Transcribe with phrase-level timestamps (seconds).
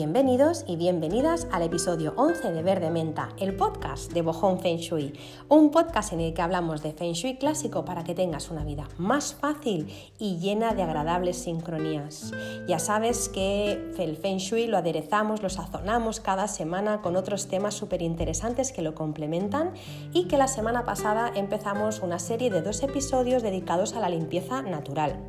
[0.00, 5.12] Bienvenidos y bienvenidas al episodio 11 de Verde Menta, el podcast de Bojón Feng Shui,
[5.50, 8.88] un podcast en el que hablamos de Feng Shui clásico para que tengas una vida
[8.96, 12.32] más fácil y llena de agradables sincronías.
[12.66, 17.74] Ya sabes que el Feng Shui lo aderezamos, lo sazonamos cada semana con otros temas
[17.74, 19.74] súper interesantes que lo complementan
[20.14, 24.62] y que la semana pasada empezamos una serie de dos episodios dedicados a la limpieza
[24.62, 25.28] natural.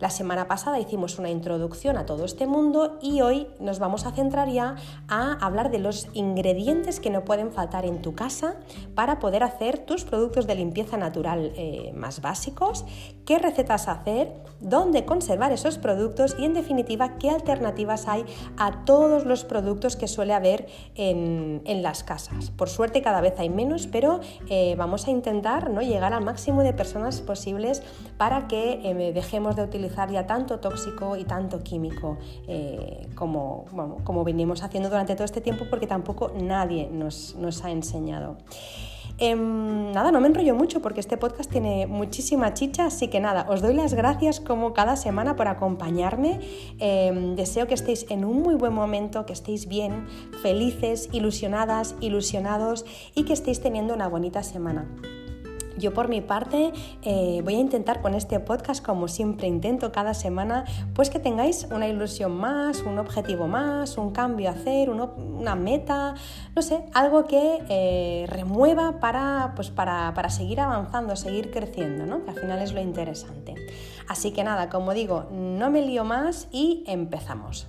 [0.00, 4.12] La semana pasada hicimos una introducción a todo este mundo y hoy nos vamos a
[4.12, 4.76] centrar ya
[5.08, 8.54] a hablar de los ingredientes que no pueden faltar en tu casa
[8.94, 12.84] para poder hacer tus productos de limpieza natural eh, más básicos,
[13.24, 18.24] qué recetas hacer, dónde conservar esos productos y en definitiva qué alternativas hay
[18.56, 22.50] a todos los productos que suele haber en, las casas.
[22.50, 25.80] Por suerte cada vez hay menos, pero eh, vamos a intentar ¿no?
[25.80, 27.82] llegar al máximo de personas posibles
[28.16, 33.64] para que eh, dejemos de utilizar ya tanto tóxico y tanto químico eh, como,
[34.04, 38.36] como venimos haciendo durante todo este tiempo porque tampoco nadie nos, nos ha enseñado.
[39.20, 43.46] Em, nada, no me enrollo mucho porque este podcast tiene muchísima chicha, así que nada,
[43.48, 46.38] os doy las gracias como cada semana por acompañarme.
[46.78, 50.06] Em, deseo que estéis en un muy buen momento, que estéis bien,
[50.40, 52.84] felices, ilusionadas, ilusionados
[53.16, 54.86] y que estéis teniendo una bonita semana.
[55.78, 60.14] Yo por mi parte eh, voy a intentar con este podcast, como siempre intento cada
[60.14, 65.54] semana, pues que tengáis una ilusión más, un objetivo más, un cambio a hacer, una
[65.54, 66.14] meta,
[66.54, 72.24] no sé, algo que eh, remueva para, pues para, para seguir avanzando, seguir creciendo, ¿no?
[72.24, 73.54] que al final es lo interesante.
[74.08, 77.66] Así que nada, como digo, no me lío más y empezamos.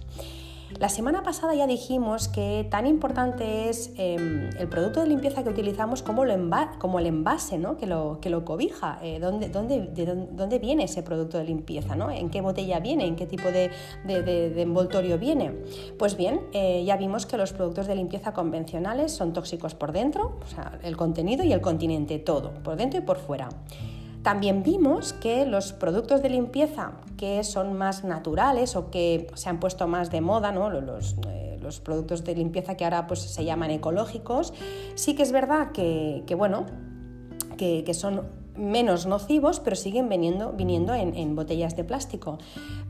[0.78, 5.50] La semana pasada ya dijimos que tan importante es em, el producto de limpieza que
[5.50, 7.76] utilizamos como, el envase ¿no?
[7.76, 11.96] que, lo, que lo cobija, eh, ¿dónde, dónde, de dónde viene ese producto de limpieza,
[11.96, 12.12] ¿no?
[12.12, 13.72] en qué botella viene, en qué tipo de,
[14.06, 15.52] envoltorio viene.
[15.98, 20.38] Pues bien, eh, ya vimos que los productos de limpieza convencionales son tóxicos por dentro,
[20.44, 23.50] o sea, el contenido y el continente, todo, por dentro y por fuera.
[24.24, 29.60] También vimos que los productos de limpieza que son más naturales o que se han
[29.60, 30.70] puesto más de moda, ¿no?
[30.70, 34.54] los, eh, los productos de limpieza que ahora pues, se llaman ecológicos,
[34.96, 36.66] sí que es verdad que, bueno,
[37.58, 38.24] que, que son
[38.60, 42.38] menos nocivos, pero siguen viniendo, viniendo en, botellas de plástico.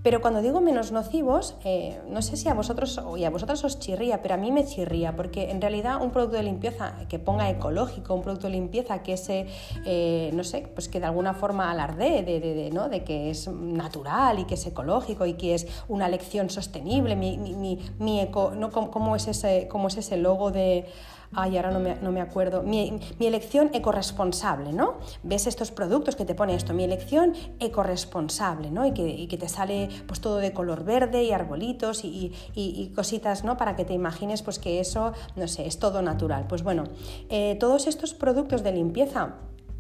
[0.02, 3.80] Pero cuando digo menos nocivos, eh, no sé si a vosotros y a vosotros os
[3.80, 7.50] chirría, pero a mí me chirría, porque en realidad un producto de limpieza que ponga
[7.50, 9.48] ecológico, un producto de limpieza que se,
[9.86, 12.90] eh, no sé, pues que de alguna forma alarde de, ¿no?
[12.90, 17.38] de que es natural y que es ecológico y que es una elección sostenible, mi,
[17.38, 18.72] mi, eco, ¿no?
[18.72, 20.86] ¿Cómo, es ese, ¿Cómo es ese logo de
[21.34, 24.96] ay, ahora no me, acuerdo, mi, elección ecoresponsable, ¿no?
[25.24, 28.86] Ves estos productos que te pone esto, mi elección ecoresponsable, ¿no?
[28.86, 28.94] Y
[29.28, 33.58] que, te sale pues todo de color verde y arbolitos y, cositas, ¿no?
[33.58, 36.46] Para que te imagines pues que eso, no sé, es todo natural.
[36.48, 36.86] Pues bueno,
[37.30, 39.36] eh, todos estos productos de limpieza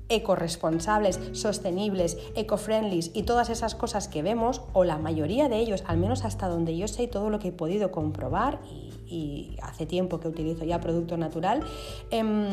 [0.09, 5.97] ecoresponsables, sostenibles, eco-friendly y todas esas cosas que vemos, o la mayoría de ellos, al
[5.97, 8.59] menos hasta donde yo sé todo lo que he podido comprobar,
[9.09, 11.61] y, hace tiempo que utilizo ya producto natural,
[12.11, 12.45] em,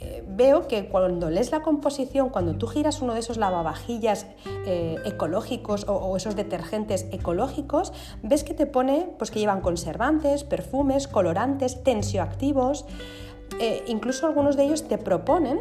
[0.00, 4.26] eh, veo que cuando lees la composición, cuando tú giras uno de esos lavavajillas
[4.66, 11.06] eh, ecológicos o, esos detergentes ecológicos, ves que te pone pues, que llevan conservantes, perfumes,
[11.06, 12.86] colorantes, tensioactivos,
[13.58, 15.58] eh, incluso algunos de ellos te proponen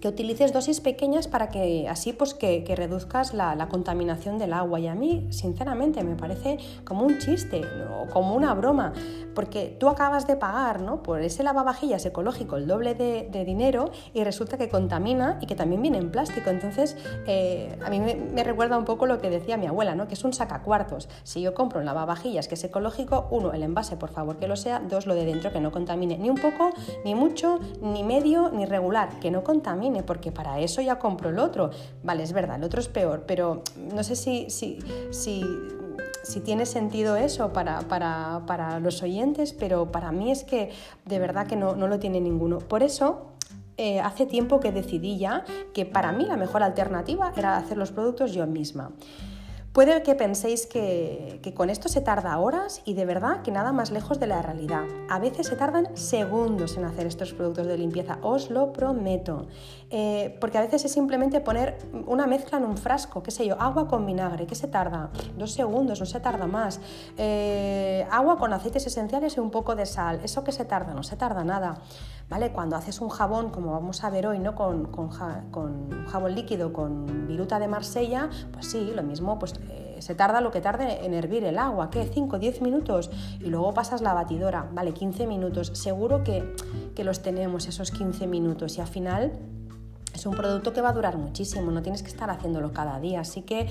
[0.00, 4.80] que utilices dosis pequeñas para que así pues que, reduzcas la, contaminación del agua.
[4.80, 8.92] Y a mí, sinceramente, me parece como un chiste o como una broma,
[9.34, 11.02] porque tú acabas de pagar ¿no?
[11.02, 15.82] por ese lavavajillas ecológico el doble de, dinero y resulta que contamina y que también
[15.82, 16.50] viene en plástico.
[16.50, 16.96] Entonces,
[17.26, 20.08] eh, a mí me, recuerda un poco lo que decía mi abuela, ¿no?
[20.08, 21.08] que es un sacacuartos.
[21.22, 24.56] Si yo compro un lavavajillas que es ecológico, uno, el envase, por favor que lo
[24.56, 26.70] sea, dos, lo de dentro, que no contamine ni un poco,
[27.04, 31.38] ni mucho, ni medio, ni regular, que no contamine porque para eso ya compro el
[31.38, 31.70] otro.
[32.02, 34.78] Vale, es verdad, el otro es peor, pero no sé si, si,
[35.10, 40.70] si, tiene sentido eso para, para, para, los oyentes, pero para mí es que
[41.04, 42.58] de verdad que no, no lo tiene ninguno.
[42.58, 43.32] Por eso
[43.76, 47.92] eh, hace tiempo que decidí ya que para mí la mejor alternativa era hacer los
[47.92, 48.92] productos yo misma.
[49.72, 53.92] Puede que penséis que, con esto se tarda horas y de verdad que nada más
[53.92, 54.82] lejos de la realidad.
[55.08, 59.46] A veces se tardan segundos en hacer estos productos de limpieza, os lo prometo.
[59.90, 63.60] Eh, porque a veces es simplemente poner una mezcla en un frasco, qué sé yo,
[63.60, 65.10] agua con vinagre, ¿qué se tarda?
[65.36, 66.80] Dos segundos, no se tarda más.
[67.16, 70.94] Eh, agua con aceites esenciales y un poco de sal, ¿eso que se tarda?
[70.94, 71.80] No se tarda nada.
[72.30, 72.52] ¿vale?
[72.52, 74.54] Cuando haces un jabón, como vamos a ver hoy, ¿no?
[74.54, 80.14] Con, con, jabón líquido, con viruta de Marsella, pues sí, lo mismo, pues eh, se
[80.14, 82.06] tarda lo que tarde en hervir el agua, ¿qué?
[82.06, 83.10] 5, 10 minutos
[83.40, 85.72] y luego pasas la batidora, vale, 15 minutos.
[85.74, 86.54] Seguro que,
[86.94, 89.32] que los tenemos esos 15 minutos y al final
[90.20, 93.20] es un producto que va a durar muchísimo, no tienes que estar haciéndolo cada día,
[93.20, 93.68] así que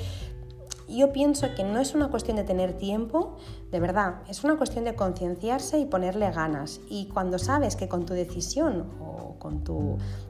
[0.88, 3.38] yo pienso que no es una cuestión de tener tiempo,
[3.70, 6.82] de verdad, es una cuestión de concienciarse y ponerle ganas.
[6.90, 9.64] Y cuando sabes que con tu decisión o con,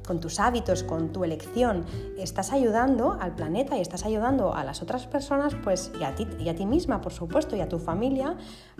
[0.10, 1.86] con tus hábitos, con tu elección,
[2.18, 6.28] estás ayudando al planeta y estás ayudando a las otras personas, pues y a ti,
[6.40, 8.36] y a ti misma, por supuesto, y a tu familia,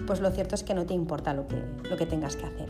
[0.08, 2.68] pues lo cierto es que no te importa lo que, lo que tengas que hacer.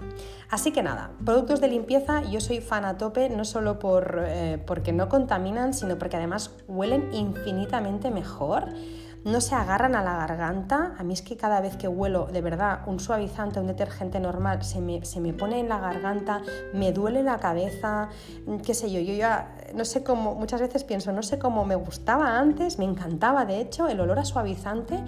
[0.49, 4.61] Así que nada, productos de limpieza, yo soy fan a tope, no solo por, eh,
[4.67, 8.73] porque no contaminan, sino porque además huelen infinitamente mejor
[9.31, 10.93] no se agarran a la garganta.
[10.97, 14.63] A mí es que cada vez que huelo de verdad un suavizante, un detergente normal,
[14.63, 16.41] se me, se me pone en la garganta,
[16.73, 18.09] me duele la cabeza,
[18.63, 21.75] qué sé yo, yo ya no sé cómo, muchas veces pienso, no sé cómo me
[21.75, 24.99] gustaba antes, me encantaba de hecho el olor a suavizante,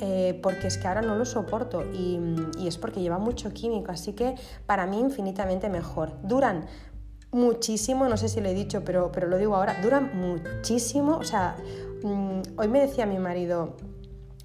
[0.00, 2.20] eh, porque es que ahora no lo soporto y,
[2.58, 4.34] y es porque lleva mucho químico, así que
[4.66, 6.12] para mí infinitamente mejor.
[6.22, 6.66] Duran
[7.32, 11.24] muchísimo, no sé si lo he dicho, pero, pero lo digo ahora, duran muchísimo, o
[11.24, 13.76] sea, Mm, hoy me decía mi marido,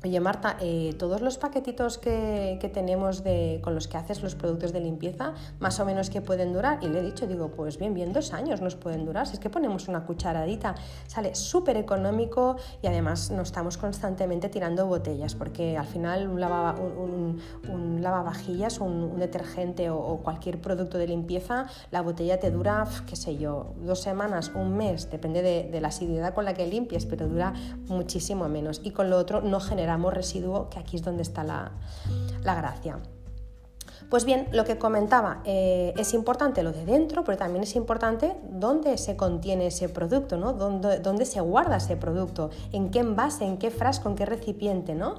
[0.05, 4.71] Oye, Marta, eh, todos los paquetitos que, tenemos de, con los que haces los productos
[4.71, 6.77] de limpieza, más o menos que pueden durar.
[6.83, 9.25] Y le he dicho, digo, pues bien, bien, dos años nos pueden durar.
[9.25, 10.75] Si es que ponemos una cucharadita,
[11.07, 16.75] sale súper económico y además no estamos constantemente tirando botellas, porque al final un, lava,
[16.75, 23.37] un, lavavajillas, un, detergente o, cualquier producto de limpieza, la botella te dura, qué sé
[23.37, 27.27] yo, dos semanas, un mes, depende de, de la asiduidad con la que limpies, pero
[27.27, 27.53] dura
[27.87, 28.81] muchísimo menos.
[28.83, 31.71] Y con lo otro no genera residuo, que aquí es donde está la,
[32.43, 32.99] gracia.
[34.09, 38.35] Pues bien, lo que comentaba, eh, es importante lo de dentro, pero también es importante
[38.49, 40.53] dónde se contiene ese producto, ¿no?
[40.53, 44.93] Dónde, dónde se guarda ese producto, en qué envase, en qué frasco, en qué recipiente,
[44.93, 45.15] ¿no?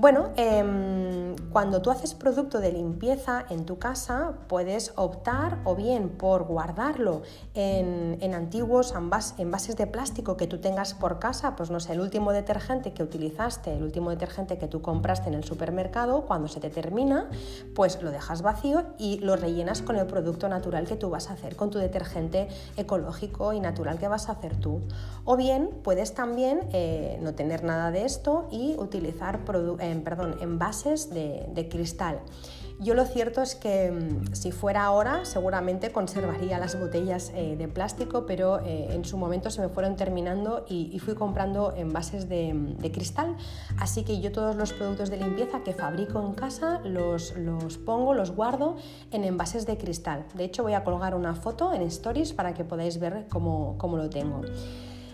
[0.00, 6.08] Bueno, em, cuando tú haces producto de limpieza en tu casa, puedes optar o bien
[6.08, 7.20] por guardarlo
[7.52, 12.32] en, antiguos envases de plástico que tú tengas por casa, pues no sé, el último
[12.32, 16.70] detergente que utilizaste, el último detergente que tú compraste en el supermercado, cuando se te
[16.70, 17.28] termina,
[17.74, 21.34] pues lo dejas vacío y lo rellenas con el producto natural que tú vas a
[21.34, 22.48] hacer, con tu detergente
[22.78, 24.80] ecológico y natural que vas a hacer tú.
[25.26, 31.10] O bien puedes también eh, no tener nada de esto y utilizar productos perdón, envases
[31.10, 32.20] de, cristal.
[32.78, 37.68] Yo lo cierto es que mm, si fuera ahora seguramente conservaría las botellas eh, de
[37.68, 42.90] plástico, pero eh, en su momento se me fueron terminando y, fui comprando envases de,
[42.92, 43.36] cristal.
[43.78, 47.34] Así que yo todos los productos de limpieza que fabrico en casa los,
[47.84, 48.76] pongo, los guardo
[49.10, 50.24] en envases de cristal.
[50.34, 54.08] De hecho voy a colgar una foto en stories para que podáis ver cómo lo
[54.08, 54.42] tengo.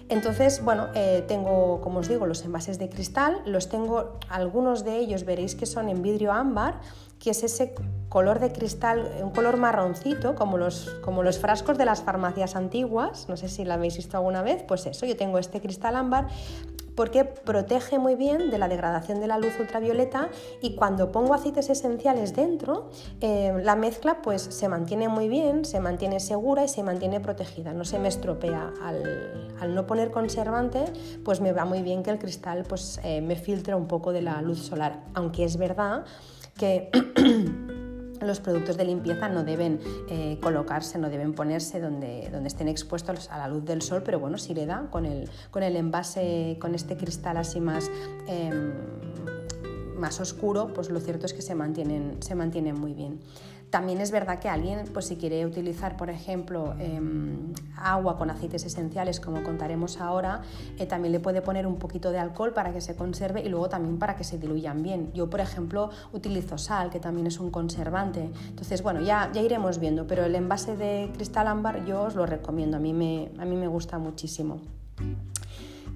[0.09, 4.99] Entonces, bueno, eh, tengo, como os digo, los envases de cristal, los tengo, algunos de
[4.99, 6.81] ellos veréis que son en vidrio ámbar,
[7.19, 7.75] que es ese
[8.09, 13.29] color de cristal, un color marroncito, como los, como los frascos de las farmacias antiguas,
[13.29, 16.29] no sé si lo habéis visto alguna vez, pues eso, yo tengo este cristal ámbar
[16.97, 21.71] porque protege muy bien de la degradación de la luz ultravioleta y cuando pongo aceites
[21.71, 22.91] esenciales dentro,
[23.21, 27.73] eh, la mezcla pues se mantiene muy bien, se mantiene segura y se mantiene protegida,
[27.73, 28.73] no se me estropea.
[28.83, 30.85] Al, no poner conservante,
[31.25, 34.23] pues me va muy bien que el cristal pues eh, me filtre un poco de
[34.23, 36.05] la luz solar, aunque es verdad
[36.57, 36.91] que...
[38.27, 43.31] los productos de limpieza no deben eh, colocarse, no deben ponerse donde, donde, estén expuestos
[43.31, 46.57] a la luz del sol, pero bueno, si le da con el, con el envase,
[46.61, 47.91] con este cristal así más,
[48.27, 48.73] em,
[49.99, 53.21] más oscuro, pues lo cierto es que se mantienen, se mantienen muy bien.
[53.77, 58.65] También es verdad que alguien, pues si quiere utilizar, por ejemplo, em, agua con aceites
[58.65, 60.41] esenciales, como contaremos ahora,
[60.79, 63.69] eh, también le puede poner un poquito de alcohol para que se conserve y luego
[63.69, 65.13] también para que se diluyan bien.
[65.13, 68.31] Yo, por ejemplo, utilizo sal, que también es un conservante.
[68.49, 72.25] Entonces, bueno, ya, ya iremos viendo, pero el envase de cristal ámbar yo os lo
[72.25, 74.59] recomiendo, a mí me, a mí me gusta muchísimo.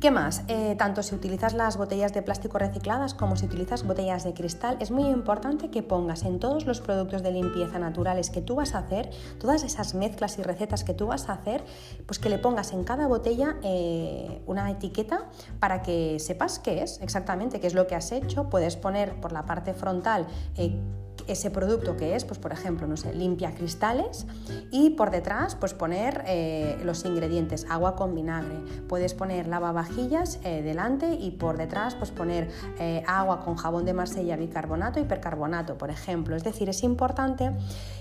[0.01, 0.45] ¿Qué más?
[0.49, 4.79] Eh, tanto si utilizas las botellas de plástico recicladas como si utilizas botellas de cristal,
[4.81, 8.75] es muy importante que pongas en todos los productos de limpieza naturales que tú vas
[8.75, 11.63] a hacer, todas esas mezclas y recetas que tú vas a hacer,
[12.07, 15.29] pues que le pongas en cada botella eh, una etiqueta
[15.59, 18.49] para que sepas qué es exactamente, qué es lo que has hecho.
[18.49, 20.27] Puedes poner por la parte frontal
[20.57, 20.81] eh,
[21.27, 24.27] ese producto que es, pues por ejemplo, no sé, limpia cristales
[24.71, 28.57] y por detrás pues poner eh, los ingredientes, agua con vinagre.
[28.89, 32.49] Puedes poner lavavajillas eh, delante y por detrás pues poner
[32.79, 36.37] eh, agua con jabón de Marsella, bicarbonato y percarbonato, por ejemplo.
[36.37, 37.53] Es decir, es importante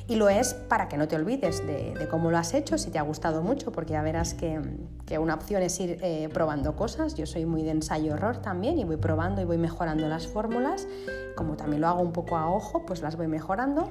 [0.07, 2.97] y lo es para que no te olvides de, cómo lo has hecho, si te
[2.97, 4.59] ha gustado mucho, porque ya verás que,
[5.05, 5.99] que una opción es ir
[6.33, 7.13] probando cosas.
[7.13, 10.87] Yo soy muy de ensayo-error también y voy probando y voy mejorando las fórmulas.
[11.35, 13.89] Como también lo hago un poco a ojo, pues voy mejorando.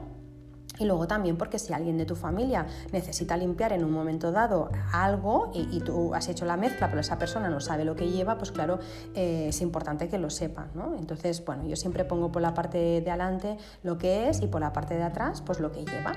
[0.79, 4.71] Y luego también porque si alguien de tu familia necesita limpiar en un momento dado
[4.93, 8.39] algo y, tú has hecho la mezcla, pero esa persona no sabe lo que lleva,
[8.39, 8.79] pues claro,
[9.15, 10.69] eh, es importante que lo sepa.
[10.75, 10.97] ¿no?
[10.97, 14.61] Entonces, bueno, yo siempre pongo por la parte de adelante lo que es y por
[14.61, 16.13] la parte de atrás, pues lo que lleva.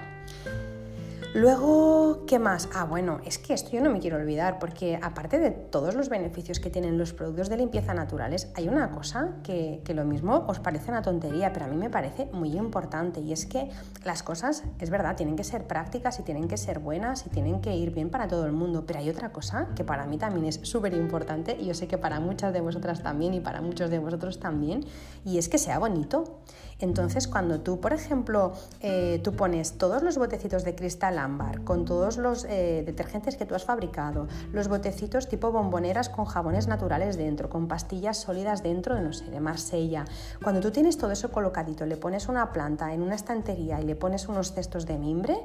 [1.34, 2.68] Luego, ¿qué más?
[2.76, 6.10] Ah, bueno, es que esto yo no me quiero olvidar, porque aparte de todos los
[6.10, 10.60] beneficios que tienen los productos de limpieza naturales, hay una cosa que, lo mismo os
[10.60, 13.70] parece una tontería, pero a mí me parece muy importante, y es que
[14.04, 17.62] las cosas, es verdad, tienen que ser prácticas y tienen que ser buenas y tienen
[17.62, 20.48] que ir bien para todo el mundo, pero hay otra cosa que para mí también
[20.48, 23.90] es súper importante, y yo sé que para muchas de vosotras también y para muchos
[23.90, 24.84] de vosotros también,
[25.24, 26.42] y es que sea bonito.
[26.82, 31.86] Entonces, cuando tú, por ejemplo, eh, tú pones todos los botecitos de cristal ámbar con
[31.86, 37.18] todos los eh, detergentes que tú has fabricado, los botecitos tipo bomboneras con jabones naturales
[37.18, 40.06] dentro, con pastillas sólidas dentro de, no sé, de Marsella,
[40.44, 43.96] cuando tú tienes todo eso colocadito, le pones una planta en una estantería y le
[43.96, 45.38] pones unos cestos de mimbre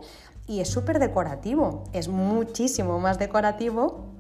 [0.47, 4.16] y es súper decorativo, es muchísimo más decorativo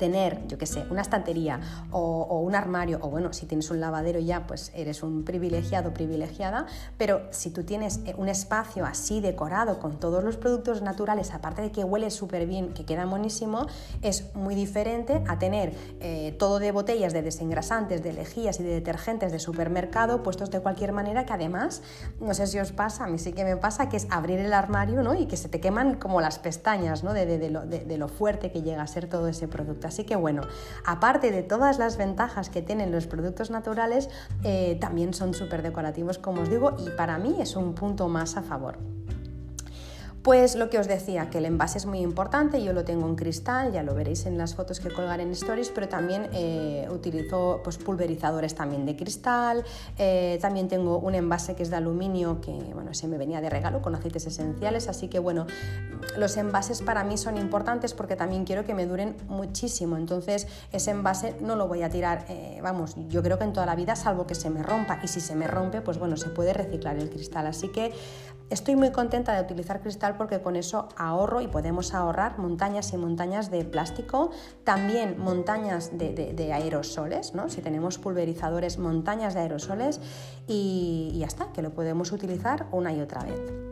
[0.00, 4.18] tener, yo qué sé, una estantería o, un armario, o bueno, si tienes un lavadero
[4.18, 6.64] ya, pues eres un privilegiado, privilegiada,
[6.96, 11.60] pero si tú tienes eh, un espacio así decorado con todos los productos naturales, aparte
[11.60, 13.66] de que huele súper bien, que queda buenísimo,
[14.00, 18.70] es muy diferente a tener eh, todo de botellas de desengrasantes, de lejías y de
[18.70, 21.82] detergentes de supermercado puestos de cualquier manera que además,
[22.20, 24.54] no sé si os pasa, a mí sí que me pasa, que es abrir el
[24.54, 25.12] armario ¿no?
[25.14, 27.12] y que se te queman como las pestañas ¿no?
[27.12, 29.89] de, de, lo, de lo fuerte que llega a ser todo ese producto.
[29.90, 30.42] Así que bueno,
[30.84, 34.08] aparte de todas las ventajas que tienen los productos naturales,
[34.44, 38.36] eh, también son súper decorativos, como os digo, y para mí es un punto más
[38.36, 38.78] a favor.
[40.22, 43.16] Pues lo que os decía, que el envase es muy importante, yo lo tengo en
[43.16, 47.62] cristal, ya lo veréis en las fotos que colgaré en stories, pero también eh, utilizo
[47.64, 49.64] pues, pulverizadores también de cristal,
[49.96, 53.48] eh, también tengo un envase que es de aluminio que bueno, se me venía de
[53.48, 55.46] regalo con aceites esenciales, así que bueno,
[56.18, 60.90] los envases para mí son importantes porque también quiero que me duren muchísimo, entonces ese
[60.90, 63.96] envase no lo voy a tirar, eh, vamos, yo creo que en toda la vida,
[63.96, 66.98] salvo que se me rompa, y si se me rompe, pues bueno, se puede reciclar
[66.98, 67.94] el cristal, así que
[68.50, 72.96] Estoy muy contenta de utilizar cristal porque con eso ahorro y podemos ahorrar montañas y
[72.96, 74.32] montañas de plástico,
[74.64, 77.48] también montañas de, aerosoles, ¿no?
[77.48, 80.00] si tenemos pulverizadores, montañas de aerosoles
[80.48, 83.69] y, ya está, que lo podemos utilizar una y otra vez.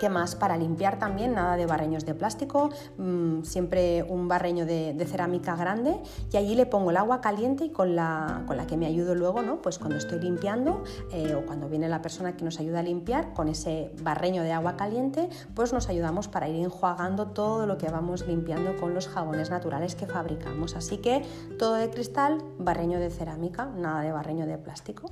[0.00, 0.36] ¿Qué más?
[0.36, 5.96] Para limpiar también, nada de barreños de plástico, mm, siempre un barreño de, cerámica grande
[6.30, 9.14] y allí le pongo el agua caliente y con la, con la que me ayudo
[9.14, 9.62] luego, ¿no?
[9.62, 13.32] Pues cuando estoy limpiando eh, o cuando viene la persona que nos ayuda a limpiar,
[13.32, 17.88] con ese barreño de agua caliente, pues nos ayudamos para ir enjuagando todo lo que
[17.88, 20.76] vamos limpiando con los jabones naturales que fabricamos.
[20.76, 21.22] Así que
[21.58, 25.10] todo de cristal, barreño de cerámica, nada de barreño de plástico.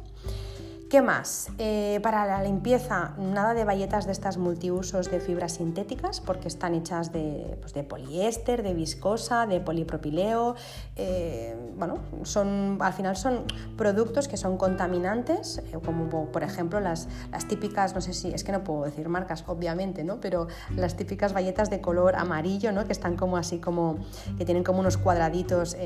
[0.89, 1.49] ¿Qué más?
[1.59, 6.77] Eh, para la limpieza, nada de bayetas de estas multiusos de fibras sintéticas, porque están
[6.77, 10.55] hechas de, pues, poliéster, de viscosa, de polipropileo.
[10.95, 17.09] Eh, bueno, son, al final son productos que son contaminantes, eh, como por ejemplo las,
[17.33, 20.21] las, típicas, no sé si, es que no puedo decir marcas, obviamente, ¿no?
[20.21, 22.87] pero las típicas bayetas de color amarillo, ¿no?
[22.87, 23.99] que están como así como,
[24.39, 25.77] que tienen como unos cuadraditos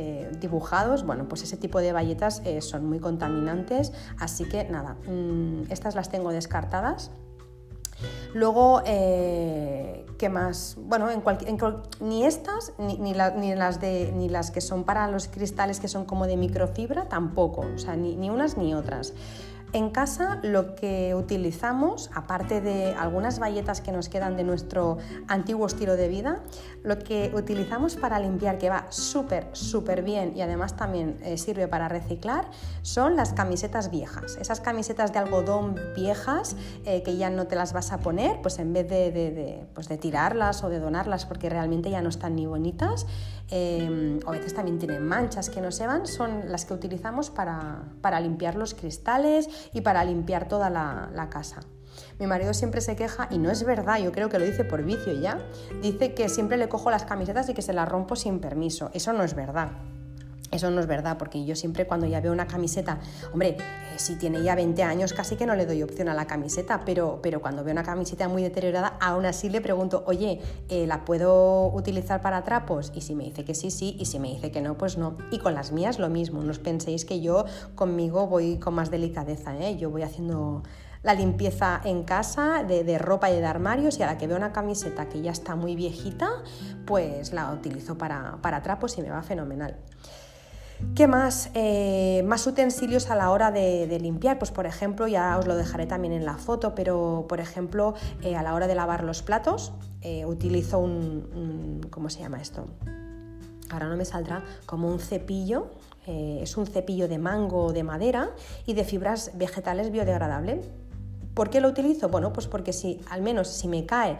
[0.40, 1.04] dibujados.
[1.06, 6.08] Bueno, pues ese tipo de bayetas son muy contaminantes, así que nada Mm, estas las
[6.08, 7.10] tengo descartadas.
[8.32, 10.76] Luego, eh, ¿qué más?
[10.80, 11.22] Bueno, en
[12.00, 16.26] ni estas, ni, las de, ni las que son para los cristales que son como
[16.26, 17.66] de microfibra, tampoco.
[17.74, 19.12] O sea, ni unas ni otras.
[19.72, 24.98] En casa lo que utilizamos, aparte de algunas bayetas que nos quedan de nuestro
[25.28, 26.40] antiguo estilo de vida,
[26.82, 31.68] lo que utilizamos para limpiar, que va súper, súper bien y además también eh, sirve
[31.68, 32.50] para reciclar,
[32.82, 34.36] son las camisetas viejas.
[34.40, 38.58] Esas camisetas de algodón viejas eh, que ya no te las vas a poner, pues
[38.58, 42.44] en vez de, pues de tirarlas o de donarlas porque realmente ya no están ni
[42.44, 43.06] bonitas,
[43.50, 47.30] Em, o a veces también tienen manchas que no se van, son las que utilizamos
[47.30, 51.60] para, limpiar los cristales y para limpiar toda la casa.
[52.18, 54.82] Mi marido siempre se queja, y no es verdad, yo creo que lo dice por
[54.82, 55.38] vicio ya,
[55.82, 58.90] dice que siempre le cojo las camisetas y que se las rompo sin permiso.
[58.92, 59.70] Eso no es verdad.
[60.50, 62.98] Eso no es verdad, porque yo siempre cuando ya veo una camiseta,
[63.32, 63.56] hombre, eh,
[63.98, 67.20] si tiene ya 20 años casi que no le doy opción a la camiseta, pero,
[67.22, 71.68] pero cuando veo una camiseta muy deteriorada, aún así le pregunto, oye, eh, ¿la puedo
[71.68, 72.90] utilizar para trapos?
[72.94, 75.16] Y si me dice que sí, sí, y si me dice que no, pues no.
[75.30, 77.44] Y con las mías lo mismo, no os penséis que yo
[77.76, 79.76] conmigo voy con más delicadeza, ¿eh?
[79.76, 80.64] yo voy haciendo
[81.02, 84.52] la limpieza en casa de, ropa y de armarios y a la que veo una
[84.52, 86.28] camiseta que ya está muy viejita,
[86.86, 89.76] pues la utilizo para, para trapos y me va fenomenal.
[91.00, 91.50] ¿Qué más?
[91.54, 94.38] Eh, más utensilios a la hora de, limpiar.
[94.38, 98.36] Pues por ejemplo, ya os lo dejaré también en la foto, pero por ejemplo, eh,
[98.36, 99.72] a la hora de lavar los platos,
[100.02, 102.66] eh, utilizo un, ¿Cómo se llama esto?
[103.70, 105.70] Ahora no me saldrá como un cepillo.
[106.06, 108.30] es un cepillo de mango de madera
[108.66, 110.66] y de fibras vegetales biodegradables
[111.34, 112.08] ¿Por qué lo utilizo?
[112.08, 114.18] Bueno, pues porque si al menos si me cae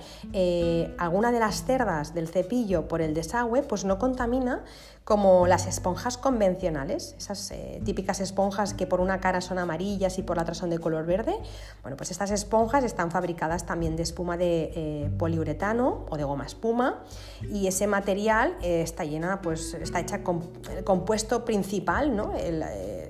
[0.97, 4.63] alguna de las cerdas del cepillo por el desagüe, pues no contamina
[5.11, 10.23] como las esponjas convencionales, esas eh, típicas esponjas que por una cara son amarillas y
[10.23, 11.35] por la otra son de color verde.
[11.83, 16.47] Bueno, pues estas esponjas están fabricadas también de espuma de eh, poliuretano o de goma
[16.47, 17.03] espuma
[17.43, 22.33] y ese material eh, está llena, pues está hecha con el compuesto principal, ¿no?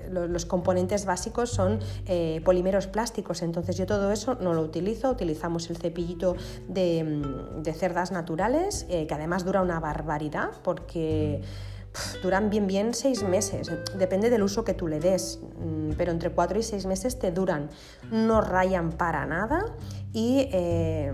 [0.09, 1.79] los componentes básicos son
[2.43, 6.35] polímeros plásticos, entonces yo todo eso no lo utilizo, utilizamos el cepillito
[6.67, 11.41] de, mm, de cerdas naturales, que además dura una barbaridad porque
[12.21, 16.31] duran bien bien seis meses, depende del uso que tú le des, mm, pero entre
[16.31, 17.69] cuatro y seis meses te duran,
[18.11, 19.65] no rayan para nada
[20.13, 21.11] y eh,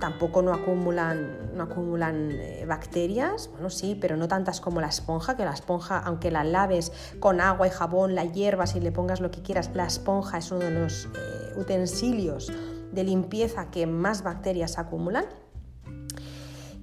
[0.00, 5.36] tampoco no acumulan, no acumulan eh, bacterias, bueno sí, pero no tantas como la esponja,
[5.36, 9.20] que la esponja, aunque la laves con agua y jabón, la hierbas y le pongas
[9.20, 12.52] lo que quieras, la esponja es uno de los eh, utensilios
[12.92, 15.24] de limpieza que más bacterias acumulan.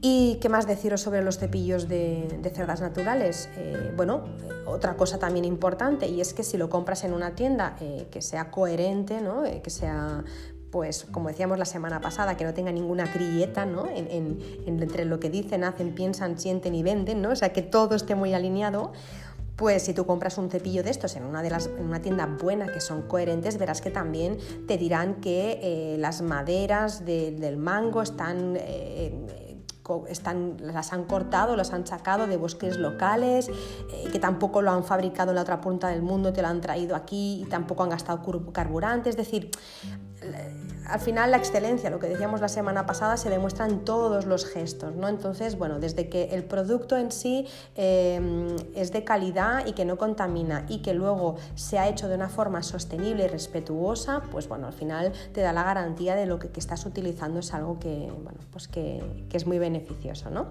[0.01, 3.49] ¿Y qué más deciros sobre los cepillos de, cerdas naturales?
[3.57, 4.23] Eh, bueno,
[4.65, 8.21] otra cosa también importante y es que si lo compras en una tienda eh, que
[8.21, 9.45] sea coherente, ¿no?
[9.45, 10.23] Eh, que sea
[10.71, 13.87] pues como decíamos la semana pasada, que no tenga ninguna grilleta ¿no?
[13.89, 17.31] entre lo que dicen, hacen, piensan, sienten y venden, ¿no?
[17.31, 18.93] o sea, que todo esté muy alineado,
[19.55, 22.27] pues si tú compras un cepillo de estos en una, de las, en una tienda
[22.27, 24.37] buena que son coherentes, verás que también
[24.67, 28.55] te dirán que las maderas del mango están
[30.61, 35.31] las han cortado, las han sacado de bosques locales, eh, que tampoco lo han fabricado
[35.31, 38.21] en la otra punta del mundo, te lo han traído aquí y tampoco han gastado
[38.51, 39.09] carburante.
[39.09, 39.51] Es decir,
[40.89, 44.45] al final la excelencia, lo que decíamos la semana pasada, se demuestra en todos los
[44.45, 45.07] gestos, ¿no?
[45.07, 49.97] Entonces, bueno, desde que el producto en sí em, es de calidad y que no
[49.97, 54.67] contamina y que luego se ha hecho de una forma sostenible y respetuosa, pues bueno,
[54.67, 58.39] al final te da la garantía de lo que, estás utilizando es algo que, bueno,
[58.51, 60.47] pues que, que es muy beneficioso, ¿no?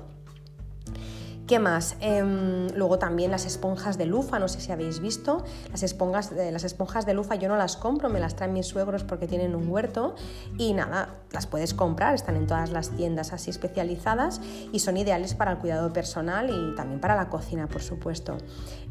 [1.48, 1.96] ¿Qué más?
[2.00, 5.44] Em, luego también las esponjas de lufa, no sé si habéis visto.
[5.70, 8.66] Las esponjas, de, las esponjas de lufa yo no las compro, me las traen mis
[8.66, 10.14] suegros porque tienen un huerto
[10.58, 15.32] y nada, las puedes comprar, están en todas las tiendas así especializadas y son ideales
[15.32, 18.36] para el cuidado personal y también para la cocina, por supuesto.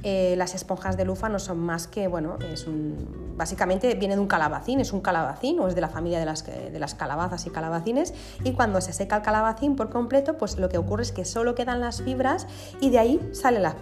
[0.02, 4.22] Eh, las esponjas de lufa no son más que, bueno, es un, básicamente viene de
[4.22, 7.46] un calabacín, es un calabacín o es de la familia de las, de las calabazas
[7.46, 11.12] y calabacines y cuando se seca el calabacín por completo, pues lo que ocurre es
[11.12, 12.47] que solo quedan las fibras
[12.80, 13.76] y de ahí sale la,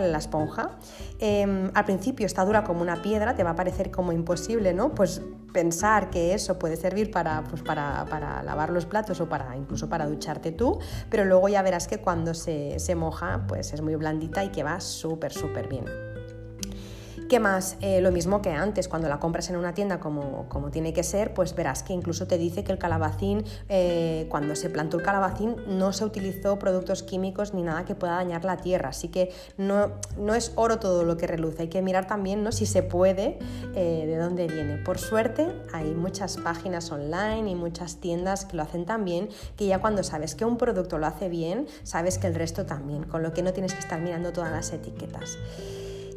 [0.00, 0.78] la esponja.
[1.18, 4.94] Em, al principio está dura como una piedra, te va a parecer como imposible, ¿no?
[4.94, 9.88] Pues pensar que eso puede servir para, pues para lavar los platos o para incluso
[9.88, 10.78] para ducharte tú,
[11.08, 14.62] pero luego ya verás que cuando se, se moja, pues es muy blandita y que
[14.62, 16.09] va súper, súper bien.
[17.30, 17.76] ¿Qué más?
[17.80, 21.04] Eh, lo mismo que antes, cuando la compras en una tienda como, como, tiene que
[21.04, 25.04] ser, pues verás que incluso te dice que el calabacín, eh, cuando se plantó el
[25.04, 28.88] calabacín, no se utilizó productos químicos ni nada que pueda dañar la tierra.
[28.88, 31.62] Así que no, no es oro todo lo que reluce.
[31.62, 32.50] Hay que mirar también ¿no?
[32.50, 33.38] si se puede
[33.76, 34.78] eh, de dónde viene.
[34.78, 39.68] Por suerte, hay muchas páginas online y muchas tiendas que lo hacen tan bien que
[39.68, 43.22] ya cuando sabes que un producto lo hace bien, sabes que el resto también, con
[43.22, 45.38] lo que no tienes que estar mirando todas las etiquetas.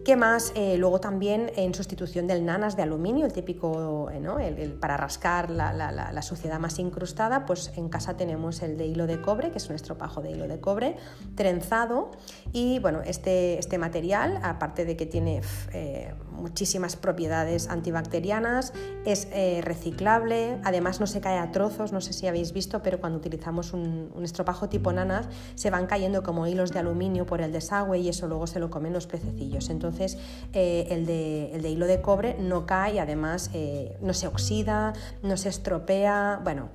[0.03, 0.51] ¿Qué más?
[0.55, 6.21] Eh, luego también en sustitución del nanas de aluminio, el típico eh, para rascar la,
[6.21, 9.75] suciedad más incrustada, pues en casa tenemos el de hilo de cobre, que es un
[9.75, 10.97] estropajo de hilo de cobre
[11.35, 12.11] trenzado.
[12.51, 15.39] Y bueno, este, este material, aparte de que tiene
[15.71, 18.73] eh, muchísimas propiedades antibacterianas,
[19.05, 19.29] es
[19.63, 23.71] reciclable, además no se cae a trozos, no sé si habéis visto, pero cuando utilizamos
[23.71, 27.99] un, un estropajo tipo nanas se van cayendo como hilos de aluminio por el desagüe
[27.99, 29.69] y eso luego se lo comen los pececillos.
[29.69, 30.17] Entonces, entonces
[30.53, 35.49] eh, el, de, hilo de cobre no cae además eh, no se oxida, no se
[35.49, 36.69] estropea, bueno.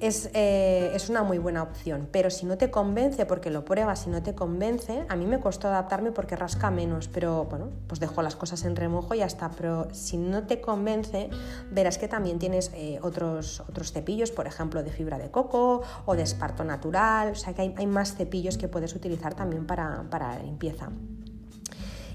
[0.00, 2.08] eh, es, una muy buena opción.
[2.10, 5.40] Pero si no te convence, porque lo pruebas y no te convence, a mí me
[5.40, 9.26] costó adaptarme porque rasca menos, pero bueno, pues dejo las cosas en remojo y ya
[9.26, 9.50] está.
[9.50, 11.28] Pero si no te convence,
[11.70, 16.22] verás que también tienes otros, otros cepillos, por ejemplo, de fibra de coco o de
[16.22, 20.88] esparto natural, o sea que hay, más cepillos que puedes utilizar también para, para limpieza.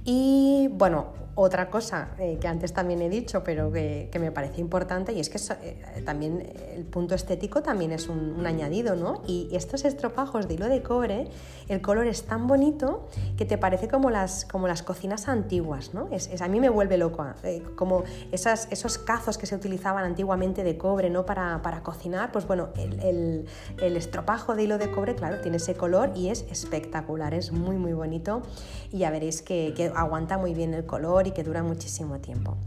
[0.06, 5.12] Y bueno, otra cosa eh, que antes también he dicho, pero que, me parece importante,
[5.12, 9.21] y es que eh, también el punto estético también es un, añadido, ¿no?
[9.28, 11.28] Y estos estropajos de hilo de cobre,
[11.67, 16.08] el color es tan bonito que te parece como las, como las cocinas antiguas, ¿no?
[16.12, 20.63] Es, a mí me vuelve loco, eh, como esas, esos cazos que se utilizaban antiguamente
[20.63, 21.26] de cobre, ¿no?
[21.26, 23.45] Para, para cocinar, pues bueno, el,
[23.82, 27.76] el, estropajo de hilo de cobre, claro, tiene ese color y es espectacular, es muy,
[27.76, 28.43] muy bonito
[28.91, 32.57] y ya veréis que, que aguanta muy bien el color y que dura muchísimo tiempo.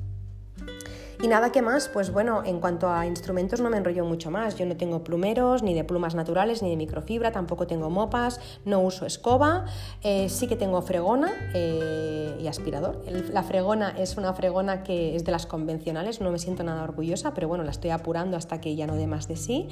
[1.20, 4.54] Y nada que más, pues bueno, en cuanto a instrumentos no me enrollo mucho más.
[4.54, 8.80] Yo no tengo plumeros, ni de plumas naturales, ni de microfibra, tampoco tengo mopas, no
[8.80, 9.64] uso escoba,
[10.04, 13.02] eh, sí que tengo fregona eh, y aspirador.
[13.32, 17.34] la fregona es una fregona que es de las convencionales, no me siento nada orgullosa,
[17.34, 19.68] pero bueno, la estoy apurando hasta que ya no dé más de sí.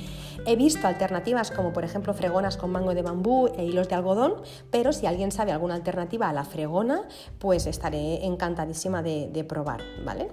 [0.47, 4.35] He visto alternativas como por ejemplo fregonas con mango de bambú e hilos de algodón,
[4.73, 7.03] pero si alguien sabe alguna alternativa a la fregona,
[7.39, 10.29] pues estaré encantadísima de, de probar, ¿vale?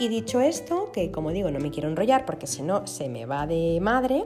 [0.00, 3.26] Y dicho esto, que como digo no me quiero enrollar porque si no se me
[3.26, 4.24] va de madre,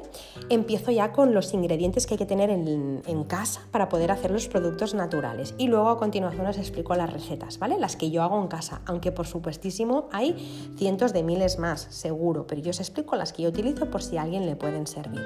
[0.49, 4.47] empiezo ya con los ingredientes que hay que tener en, casa para poder hacer los
[4.47, 5.53] productos naturales.
[5.59, 7.77] Y luego a continuación os explico las recetas, ¿vale?
[7.77, 12.47] Las que yo hago en casa, aunque por supuestísimo hay cientos de miles más, seguro,
[12.47, 15.23] pero yo os explico las que yo utilizo por si a alguien le pueden servir.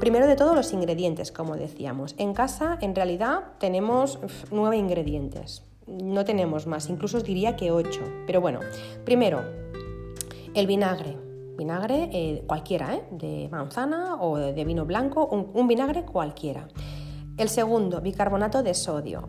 [0.00, 2.14] Primero de todo los ingredientes, como decíamos.
[2.16, 5.64] En casa en realidad tenemos nueve ingredientes.
[5.86, 8.00] No tenemos más, incluso os diría que ocho.
[8.26, 8.58] Pero bueno,
[9.04, 9.65] primero
[10.56, 11.18] el vinagre,
[11.58, 13.04] vinagre eh, cualquiera, ¿eh?
[13.10, 16.66] de manzana o de vino blanco, un vinagre cualquiera.
[17.36, 19.28] El segundo, bicarbonato de sodio.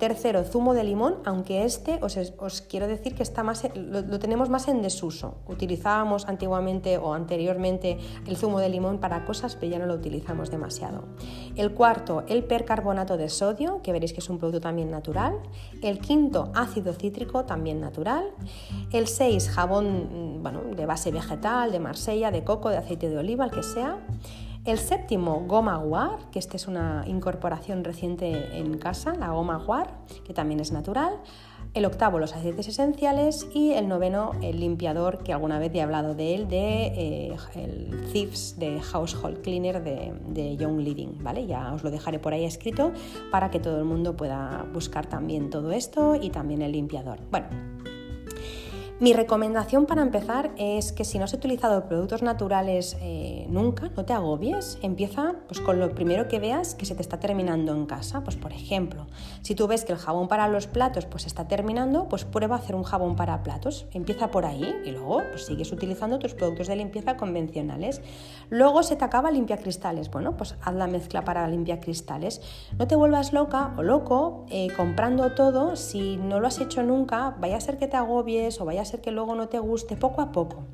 [0.00, 4.66] Tercero, zumo de limón, aunque este os, quiero decir que está más, lo, tenemos más
[4.68, 5.34] en desuso.
[5.46, 10.50] Utilizábamos antiguamente o anteriormente el zumo de limón para cosas, pero ya no lo utilizamos
[10.50, 11.04] demasiado.
[11.54, 15.34] El cuarto, el percarbonato de sodio, que veréis que es un producto también natural.
[15.82, 18.24] El quinto, ácido cítrico, también natural.
[18.92, 23.18] El seis, jabón mm, bueno, de base vegetal, de Marsella, de coco, de aceite de
[23.18, 23.98] oliva, el que sea.
[24.66, 30.04] El séptimo, goma guar, que esta es una incorporación reciente en casa, la goma guar,
[30.22, 31.14] que también es natural.
[31.72, 33.48] El octavo, los aceites esenciales.
[33.54, 38.04] Y el noveno, el limpiador, que alguna vez he hablado de él, de eh, el
[38.12, 41.22] Thieves de Household Cleaner de, de, Young Living.
[41.22, 41.46] ¿vale?
[41.46, 42.92] Ya os lo dejaré por ahí escrito
[43.30, 47.18] para que todo el mundo pueda buscar también todo esto y también el limpiador.
[47.30, 47.46] Bueno,
[49.00, 54.04] mi recomendación para empezar es que si no has utilizado productos naturales eh, nunca, no
[54.04, 54.78] te agobies.
[54.82, 58.22] Empieza pues, con lo primero que veas que se te está terminando en casa.
[58.22, 59.06] Pues por ejemplo,
[59.40, 62.58] si tú ves que el jabón para los platos pues está terminando, pues prueba a
[62.58, 63.86] hacer un jabón para platos.
[63.92, 68.02] Empieza por ahí y luego pues, sigues utilizando tus productos de limpieza convencionales.
[68.50, 70.10] Luego se te acaba limpia cristales.
[70.10, 72.42] Bueno, pues haz la mezcla para limpia cristales.
[72.78, 75.76] No te vuelvas loca o loco eh, comprando todo.
[75.76, 78.89] Si no lo has hecho nunca, vaya a ser que te agobies o vaya a
[78.98, 80.64] que luego no te guste, poco a poco.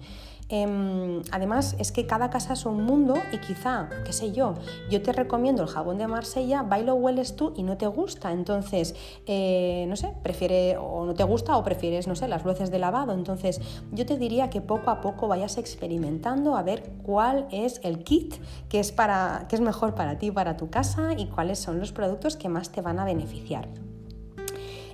[0.48, 4.54] Em, además, es que cada casa es un mundo y quizá, qué sé yo,
[4.88, 8.30] yo te recomiendo el jabón de Marsella, bailo hueles tú y no te gusta.
[8.30, 8.94] Entonces,
[9.26, 12.78] eh, no sé, prefiere o no te gusta o prefieres, no sé, las luces de
[12.78, 13.12] lavado.
[13.12, 13.60] Entonces,
[13.92, 18.36] yo te diría que poco a poco vayas experimentando a ver cuál es el kit
[18.68, 21.90] que es, para, que es mejor para ti, para tu casa y cuáles son los
[21.90, 23.68] productos que más te van a beneficiar.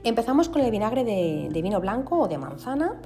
[0.04, 3.00] Empezamos con el vinagre de, vino blanco o de manzana.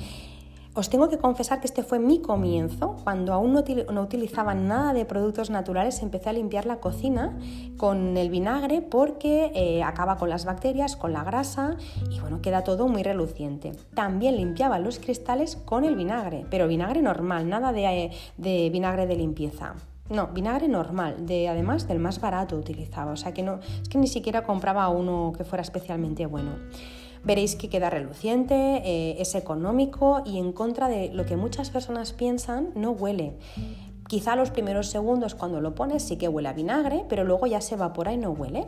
[0.73, 2.97] Os tengo que confesar que este fue mi comienzo.
[3.05, 7.39] Cuando aún no, utilizaba nada de productos naturales, empecé a limpiar la cocina
[7.77, 11.77] con el vinagre porque eh, acaba con las bacterias, con la grasa
[12.11, 13.73] y bueno, queda todo muy reluciente.
[13.95, 19.75] También limpiaba los cristales con el vinagre, pero vinagre normal, nada de vinagre de limpieza.
[20.09, 23.99] No, vinagre normal, de, además del más barato utilizaba, o sea que no, es que
[23.99, 26.53] ni siquiera compraba uno que fuera especialmente bueno.
[27.25, 32.13] Veréis que queda reluciente, eh, es económico y en contra de lo que muchas personas
[32.13, 33.37] piensan, no huele.
[34.07, 37.61] Quizá los primeros segundos cuando lo pones sí que huele a vinagre, pero luego ya
[37.61, 38.67] se evapora y no huele.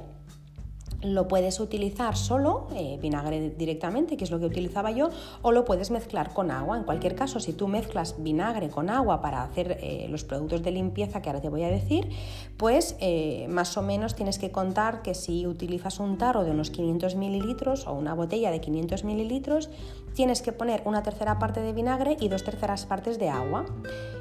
[1.03, 5.11] Lo puedes utilizar solo, eh, vinagre directamente, que es lo que utilizaba yo,
[5.43, 6.77] o lo puedes mezclar con agua.
[6.77, 10.73] En cualquier caso, si tú mezclas vinagre con agua para hacer eh, los productos de
[10.73, 12.09] limpieza que ahora te voy a decir,
[12.57, 16.71] pues eh, más o menos tienes que contar que si utilizas un tarro de unos
[16.71, 19.71] 500 mililitros o una botella de 500 mililitros,
[20.15, 23.65] tienes que poner una tercera parte de vinagre y dos terceras partes de agua.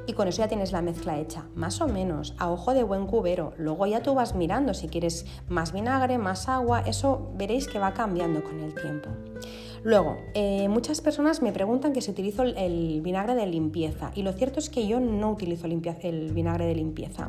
[0.06, 3.06] y con eso ya tienes la mezcla hecha, más o menos, a ojo de buen
[3.06, 3.52] cubero.
[3.58, 7.92] Luego ya tú vas mirando si quieres más vinagre, más agua, eso veréis que va
[7.92, 9.10] cambiando con el tiempo.
[9.84, 14.32] Luego, eh, muchas personas me preguntan que si utilizo el vinagre de limpieza y lo
[14.32, 17.28] cierto es que yo no utilizo el vinagre de limpieza.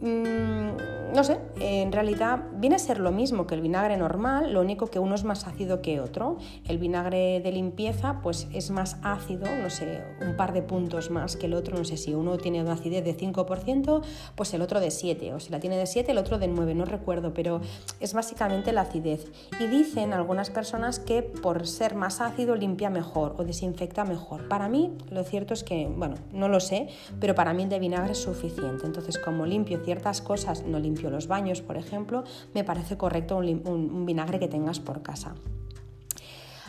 [0.00, 4.60] Mm, no sé, en realidad viene a ser lo mismo que el vinagre normal, lo
[4.60, 6.36] único que uno es más ácido que otro.
[6.68, 11.36] El vinagre de limpieza pues es más ácido, no sé, un par de puntos más
[11.36, 14.02] que el otro, no sé si uno tiene una acidez de 5%,
[14.34, 16.74] pues el otro de 7, o si la tiene de 7, el otro de 9,
[16.74, 17.62] no recuerdo, pero
[17.98, 19.32] es básicamente la acidez.
[19.58, 24.48] Y dicen algunas personas que por ser más ácido limpia mejor o desinfecta mejor.
[24.48, 26.88] Para mí lo cierto es que, bueno, no lo sé,
[27.20, 28.84] pero para mí el de vinagre es suficiente.
[28.84, 34.04] Entonces como limpio ciertas cosas, no limpio los baños, por ejemplo, me parece correcto un,
[34.04, 35.34] vinagre que tengas por casa.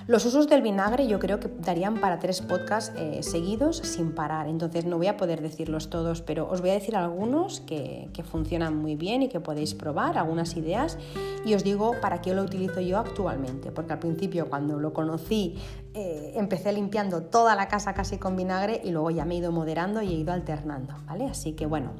[0.06, 4.47] Los usos del vinagre yo creo que darían para tres podcasts eh, seguidos sin parar,
[4.47, 8.77] entonces no voy a poder decirlos todos, pero os voy a decir algunos que, funcionan
[8.77, 10.97] muy bien y que podéis probar, algunas ideas,
[11.43, 15.56] y os digo para qué lo utilizo yo actualmente, porque al principio cuando lo conocí
[15.95, 19.51] eh, empecé limpiando toda la casa casi con vinagre y luego ya me he ido
[19.51, 21.25] moderando y he ido alternando, ¿vale?
[21.25, 21.93] Así que bueno.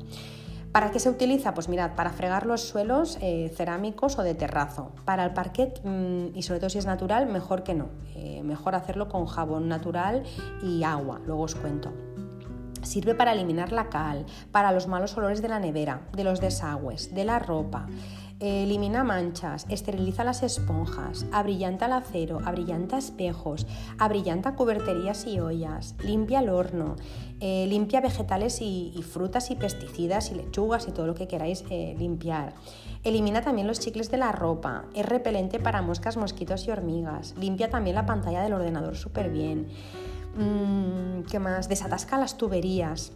[0.78, 1.56] ¿Para qué se utiliza?
[1.56, 4.92] Pues mirad, para fregar los suelos eh, cerámicos o de terrazo.
[5.06, 7.88] Para el parquet, mm, y sobre todo si es natural, mejor que no.
[8.14, 10.22] Eh, mejor hacerlo con jabón natural
[10.62, 11.92] y agua, luego os cuento.
[12.84, 17.12] Sirve para eliminar la cal, para los malos olores de la nevera, de los desagües,
[17.16, 17.88] de la ropa.
[18.40, 23.66] Elimina manchas, esteriliza las esponjas, abrillanta el acero, abrillanta espejos,
[23.98, 26.98] abrillanta cuberterías y ollas, limpia el horno,
[27.40, 31.96] eh, limpia vegetales y, frutas y pesticidas y lechugas y todo lo que queráis eh,
[31.98, 32.54] limpiar.
[33.04, 37.72] Elimina también los chicles de la ropa, es repelente para moscas, mosquitos y hormigas, limpia
[37.72, 39.68] también la pantalla del ordenador súper bien.
[40.36, 41.70] Mm, ¿Qué más?
[41.70, 43.14] Desatasca las tuberías.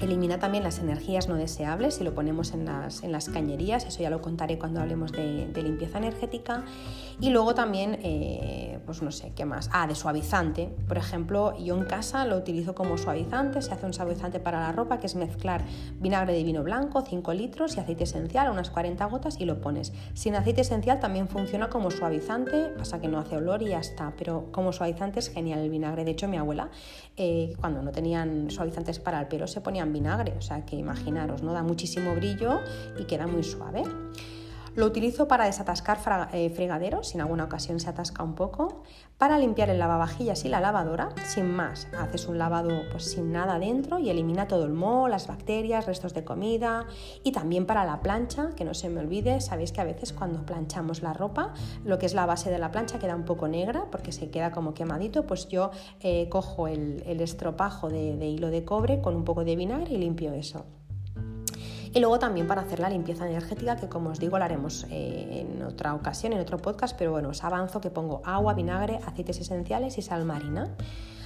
[0.00, 4.00] Elimina también las energías no deseables si lo ponemos en las, en las cañerías, eso
[4.00, 6.64] ya lo contaré cuando hablemos de, limpieza energética.
[7.20, 9.68] Y luego también, eh, pues no sé, ¿qué más?
[9.72, 10.70] Ah, de suavizante.
[10.86, 14.70] Por ejemplo, yo en casa lo utilizo como suavizante, se hace un suavizante para la
[14.70, 15.64] ropa, que es mezclar
[15.98, 19.92] vinagre de vino blanco, 5 litros y aceite esencial, unas 40 gotas y lo pones.
[20.14, 24.12] Sin aceite esencial también funciona como suavizante, pasa que no hace olor y ya está,
[24.16, 26.04] pero como suavizante es genial el vinagre.
[26.04, 26.70] De hecho, mi abuela,
[27.18, 31.42] eh, cuando no tenían suavizantes para el pelo, se ponían vinagre, o sea que imaginaros,
[31.42, 31.52] ¿no?
[31.52, 32.60] Da muchísimo brillo
[32.98, 33.82] y queda muy suave.
[34.78, 35.98] Lo utilizo para desatascar
[36.32, 38.84] eh, fregaderos, si en alguna ocasión se atasca un poco,
[39.16, 41.88] para limpiar el lavavajillas y la lavadora, sin más.
[41.98, 46.14] Haces un lavado pues, sin nada dentro y elimina todo el moho, las bacterias, restos
[46.14, 46.86] de comida.
[47.24, 50.46] Y también para la plancha, que no se me olvide, sabéis que a veces cuando
[50.46, 53.86] planchamos la ropa, lo que es la base de la plancha queda un poco negra
[53.90, 59.00] porque se queda como quemadito, pues yo eh, cojo el, estropajo de hilo de cobre
[59.00, 60.77] con un poco de vinagre y limpio eso.
[61.92, 65.46] Y luego también para hacer la limpieza energética, que como os digo, la haremos eh,
[65.46, 69.40] en otra ocasión, en otro podcast, pero bueno, os avanzo que pongo agua, vinagre, aceites
[69.40, 70.74] esenciales y sal marina.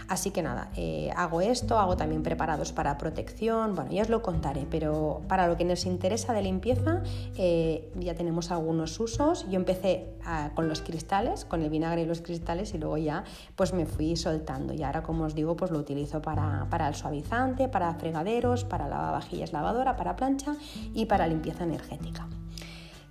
[0.08, 4.20] Así que nada, eh, hago esto, hago también preparados para protección, bueno, ya os lo
[4.20, 7.02] contaré, pero para lo que nos interesa de limpieza
[7.36, 9.48] eh, ya tenemos algunos usos.
[9.48, 13.24] Yo empecé ah, con los cristales, con el vinagre y los cristales y luego ya
[13.56, 16.94] pues me fui soltando y ahora como os digo pues lo utilizo para, para el
[16.94, 20.51] suavizante, para fregaderos, para lavavajillas lavadora, para plancha
[20.94, 22.28] y para limpieza energética.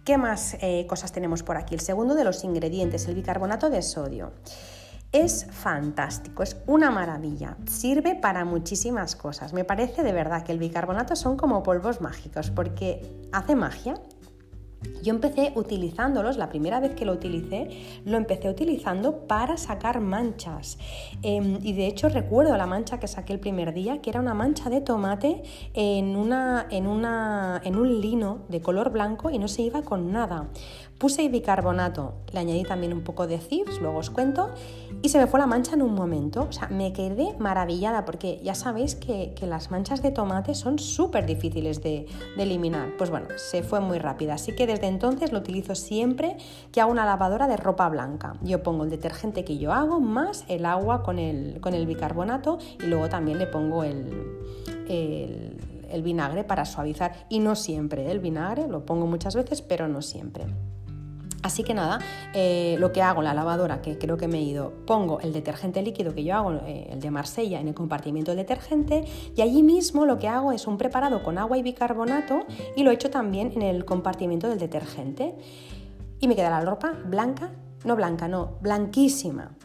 [0.04, 1.75] ¿Qué más eh, cosas tenemos por aquí?
[1.75, 4.32] El segundo de los ingredientes, el bicarbonato de sodio.
[5.12, 7.58] Es fantástico, es una maravilla.
[7.67, 9.54] Sirve para muchísimas cosas.
[9.54, 13.95] Me parece de verdad que el bicarbonato son como polvos mágicos porque hace magia
[15.02, 17.70] yo empecé utilizándolos, la primera vez que lo utilicé,
[18.06, 20.78] lo empecé utilizando para sacar manchas.
[21.22, 24.34] Em, y de hecho recuerdo la mancha que saqué el primer día, que era una
[24.34, 29.48] mancha de tomate en, una, en, una, en un lino de color blanco y no
[29.48, 30.50] se iba con nada.
[31.02, 34.52] Puse bicarbonato, le añadí también un poco de CIFS, luego os cuento,
[35.02, 36.46] y se me fue la mancha en un momento.
[36.48, 41.26] O sea, me quedé maravillada porque ya sabéis que, las manchas de tomate son súper
[41.26, 42.06] difíciles de,
[42.38, 42.98] eliminar.
[43.00, 44.36] Pues bueno, se fue muy rápida.
[44.36, 46.38] Así que desde entonces lo utilizo siempre
[46.72, 48.36] que hago una lavadora de ropa blanca.
[48.44, 52.60] Yo pongo el detergente que yo hago más el agua con el, con el bicarbonato
[52.80, 54.38] y luego también le pongo el,
[54.88, 57.26] el vinagre para suavizar.
[57.28, 60.46] Y no siempre, el vinagre lo pongo muchas veces, pero no siempre.
[61.43, 61.99] Así que nada,
[62.34, 65.34] eh, lo que hago en la lavadora, que creo que me he ido, pongo el
[65.34, 69.41] detergente líquido que yo hago, eh, el de Marsella, en el compartimiento de detergente y
[69.41, 73.10] allí mismo lo que hago es un preparado con agua y bicarbonato y lo echo
[73.10, 75.36] también en el compartimento del detergente.
[76.19, 77.49] Y me queda la ropa blanca,
[77.84, 79.56] no blanca, no, blanquísima.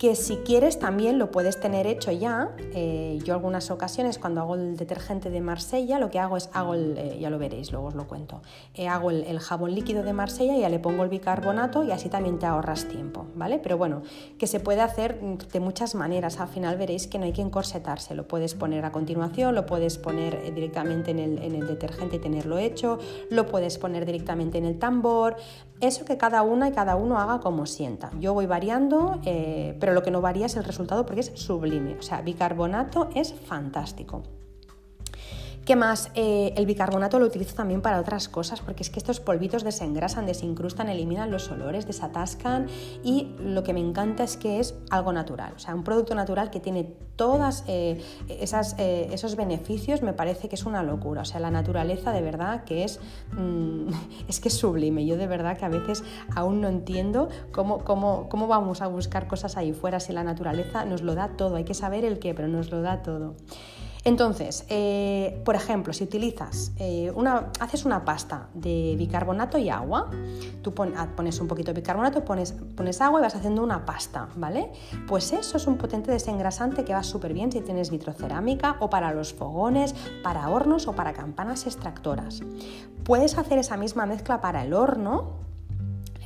[0.00, 2.56] Que si quieres también lo puedes tener hecho ya.
[2.74, 6.72] Eh, yo algunas ocasiones cuando hago el detergente de Marsella lo que hago es, hago
[6.72, 8.40] el, eh, ya lo veréis, luego os lo cuento,
[8.72, 12.08] eh, hago el, jabón líquido de Marsella y ya le pongo el bicarbonato y así
[12.08, 13.58] también te ahorras tiempo, ¿vale?
[13.58, 14.00] Pero bueno,
[14.38, 18.14] que se puede hacer de muchas maneras, al final veréis que no hay que encorsetarse,
[18.14, 22.20] lo puedes poner a continuación, lo puedes poner directamente en el, en el detergente y
[22.20, 25.36] tenerlo hecho, lo puedes poner directamente en el tambor,
[25.80, 28.10] eso que cada una y cada uno haga como sienta.
[28.20, 31.96] Yo voy variando, eh, pero lo que no varía es el resultado porque es sublime.
[31.98, 34.22] O sea, bicarbonato es fantástico.
[35.70, 36.10] ¿Qué más?
[36.16, 40.26] Eh, el bicarbonato lo utilizo también para otras cosas, porque es que estos polvitos desengrasan,
[40.26, 42.66] desincrustan, eliminan los olores, desatascan
[43.04, 46.50] y lo que me encanta es que es algo natural, o sea, un producto natural
[46.50, 51.38] que tiene todos eh, eh, esos beneficios, me parece que es una locura, o sea,
[51.38, 52.98] la naturaleza de verdad que es,
[53.38, 53.90] mm,
[54.28, 56.02] es que es sublime, yo de verdad que a veces
[56.34, 60.84] aún no entiendo cómo, cómo, cómo vamos a buscar cosas ahí fuera si la naturaleza
[60.84, 63.36] nos lo da todo, hay que saber el qué, pero nos lo da todo.
[64.04, 70.10] Entonces, eh, por ejemplo, si utilizas eh, una, haces una pasta de bicarbonato y agua,
[70.62, 74.28] tú ah, pones un poquito de bicarbonato, pones, pones agua y vas haciendo una pasta,
[74.36, 74.72] ¿vale?
[75.06, 79.12] Pues eso es un potente desengrasante que va súper bien si tienes vitrocerámica o para
[79.12, 82.40] los fogones, para hornos o para campanas extractoras.
[83.04, 85.49] Puedes hacer esa misma mezcla para el horno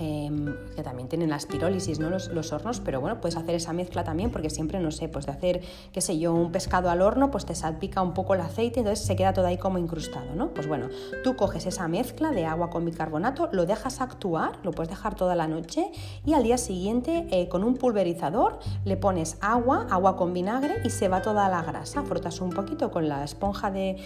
[0.01, 2.01] Em, que también tienen las pirólisis.
[2.01, 5.33] Los, hornos, pero bueno, puedes hacer esa mezcla también porque siempre, no sé, pues de
[5.33, 5.61] hacer,
[5.93, 9.07] qué sé yo, un pescado al horno, pues te salpica un poco el aceite, entonces
[9.07, 10.53] se queda todo ahí como incrustado, ¿no?
[10.53, 10.89] Pues bueno,
[11.23, 15.37] tú coges esa mezcla de agua con bicarbonato, lo dejas actuar, lo puedes dejar toda
[15.37, 15.91] la noche
[16.27, 20.91] y al día siguiente eh, con un pulverizador le pones agua, agua con vinagre y
[20.91, 23.97] se va toda la grasa, frotas un poquito con la esponja de,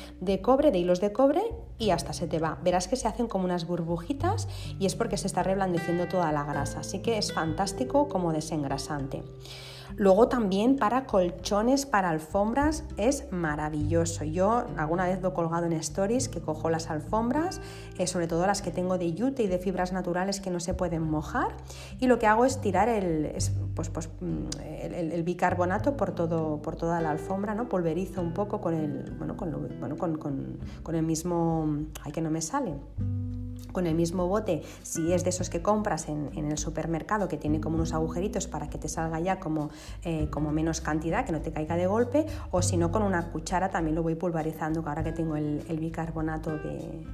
[0.43, 1.43] cobre, de hilos de cobre
[1.79, 2.59] y hasta se te va.
[2.63, 4.49] Verás que se hacen como unas burbujitas
[4.79, 5.43] y es porque se está
[5.79, 9.23] reblandeciendo toda la grasa, así que es fantástico como desengrasante.
[9.97, 14.23] Luego también para colchones, para alfombras, es maravilloso.
[14.23, 17.61] Yo alguna vez lo he colgado en stories que cojo las alfombras,
[17.97, 20.75] eh, sobre todo las que tengo de yute y de fibras naturales que no se
[20.75, 21.57] pueden mojar,
[21.99, 23.33] y lo que hago es tirar el,
[23.75, 27.69] pues, pues, mm, bicarbonato por, todo, por toda la alfombra, ¿no?
[27.69, 30.17] pulverizo un poco con el, bueno, con, bueno, con,
[30.83, 31.67] con el mismo...
[32.05, 32.75] Ay, que no me sale
[33.73, 37.61] con el mismo bote, si es de esos que compras en, el supermercado, que tiene
[37.61, 39.71] como unos agujeritos para que te salga ya como,
[40.05, 43.31] eh, como menos cantidad, que no te caiga de golpe, o si no con una
[43.31, 47.07] cuchara también lo voy pulverizando, ahora que tengo el, bicarbonato de,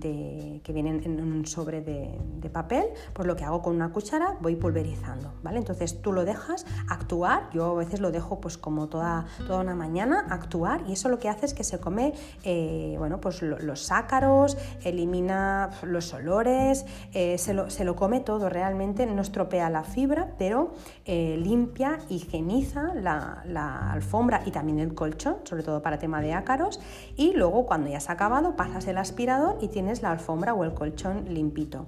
[0.00, 4.56] que viene en un sobre de, papel, pues lo que hago con una cuchara voy
[4.56, 5.58] pulverizando, ¿vale?
[5.58, 9.74] Entonces tú lo dejas actuar, yo a veces lo dejo pues como toda, toda una
[9.74, 13.92] mañana actuar y eso lo que hace es que se come, eh, bueno, pues los
[13.92, 20.72] ácaros, elimina los olores, eh, se, lo, come todo, realmente no estropea la fibra, pero
[21.10, 26.34] eh, limpia, higieniza la, la, alfombra y también el colchón, sobre todo para tema de
[26.34, 26.80] ácaros,
[27.16, 30.74] y luego cuando ya has acabado pasas el aspirador y tienes la alfombra o el
[30.74, 31.86] colchón limpito.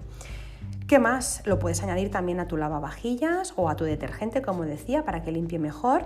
[0.89, 1.43] ¿Qué más?
[1.45, 5.33] Lo puedes añadir también a tu lavavajillas o a tu detergente, como decía, para que
[5.33, 6.05] limpie mejor.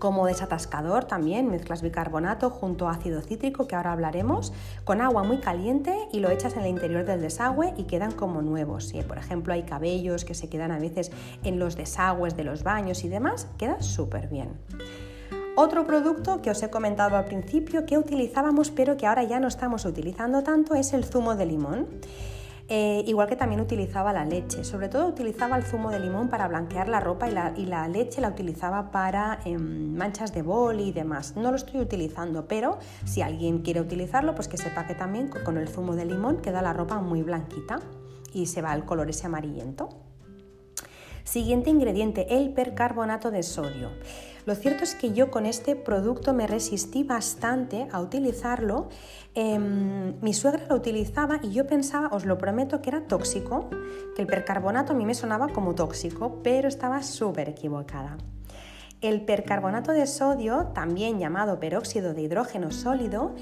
[0.00, 4.50] Como desatascador también mezclas bicarbonato junto a ácido cítrico, que ahora hablaremos,
[4.82, 8.40] con agua muy caliente y lo echas en el interior del desagüe y quedan como
[8.40, 8.88] nuevos.
[8.88, 11.12] Si por ejemplo hay cabellos que se quedan a veces
[11.44, 14.58] en los desagües de los baños y demás, queda súper bien.
[15.54, 19.48] Otro producto que os he comentado al principio que utilizábamos pero que ahora ya no
[19.48, 21.86] estamos utilizando tanto es el zumo de limón.
[22.72, 24.62] Eh, igual que también utilizaba la leche.
[24.62, 28.28] Sobre todo utilizaba el zumo de limón para blanquear la ropa y la, leche la
[28.28, 31.34] utilizaba para em, manchas de boli y demás.
[31.34, 35.58] No lo estoy utilizando, pero si alguien quiere utilizarlo, pues que sepa que también con
[35.58, 37.80] el zumo de limón queda la ropa muy blanquita
[38.32, 39.88] y se va el color ese amarillento.
[41.24, 43.90] Siguiente ingrediente, el percarbonato de sodio.
[44.50, 48.88] Lo cierto es que yo con este producto me resistí bastante a utilizarlo.
[49.36, 53.70] Em, mi suegra lo utilizaba y yo pensaba, os lo prometo, que era tóxico,
[54.16, 58.18] que el percarbonato a mí me sonaba como tóxico, pero estaba súper equivocada.
[59.00, 63.34] El percarbonato de sodio, también llamado peróxido de hidrógeno sólido,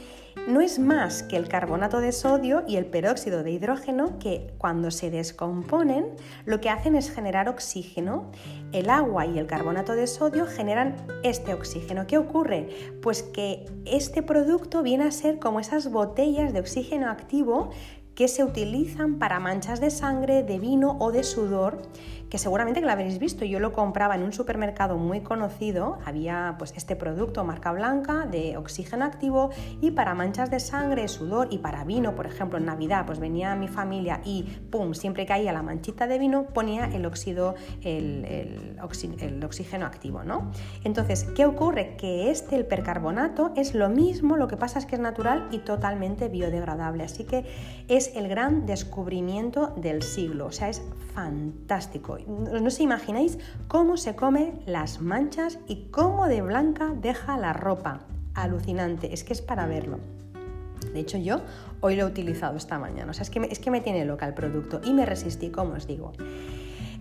[0.47, 4.92] no es más que el carbonato de sodio y el peróxido de hidrógeno que cuando
[4.92, 6.11] se descomponen
[6.44, 8.31] lo que hacen es generar oxígeno.
[8.71, 10.94] El agua y el carbonato de sodio generan
[11.25, 12.07] este oxígeno.
[12.07, 12.68] ¿Qué ocurre?
[13.03, 17.71] Pues que este producto viene a ser como esas botellas de oxígeno activo
[18.14, 21.83] que se utilizan para manchas de sangre, de vino o de sudor
[22.31, 23.45] que seguramente que lo habréis visto.
[23.45, 28.57] Yo lo compraba en un supermercado muy conocido, había pues este producto marca blanca de
[28.57, 33.07] oxígeno activo y para manchas de sangre, sudor y para vino, por ejemplo, en Navidad,
[33.07, 37.55] pues venía mi familia y pum, siempre caía la manchita de vino, ponía el óxido,
[37.83, 38.79] el,
[39.43, 40.51] oxígeno activo, ¿no?
[40.85, 41.97] Entonces, ¿qué ocurre?
[41.97, 45.59] Que este, el percarbonato, es lo mismo, lo que pasa es que es natural y
[45.59, 47.05] totalmente biodegradable.
[47.05, 47.45] Así que
[47.89, 50.83] es el gran descubrimiento del siglo, o sea, es
[51.14, 52.18] fantástico.
[52.27, 53.39] No os imagináis
[53.69, 58.01] cómo se come las manchas y cómo de blanca deja la ropa.
[58.35, 59.99] Alucinante, es que es para verlo.
[60.93, 61.41] De hecho, yo
[61.81, 63.11] hoy lo he utilizado esta mañana.
[63.11, 65.75] O sea, es que es que me tiene loca el producto y me resistí, como
[65.75, 66.12] os digo.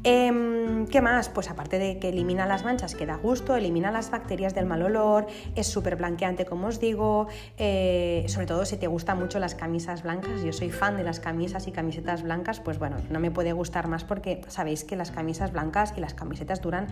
[0.04, 1.28] Em, ¿Qué más?
[1.30, 4.82] Pues aparte de que elimina las manchas, que da gusto, elimina las bacterias del mal
[4.82, 7.28] olor, es súper blanqueante, como os digo,
[7.58, 11.20] eh, sobre todo si te gustan mucho las camisas blancas, yo soy fan de las
[11.20, 15.12] camisas y camisetas blancas, pues bueno, no me puede gustar más porque sabéis que las
[15.12, 16.88] camisas blancas y las camisetas duran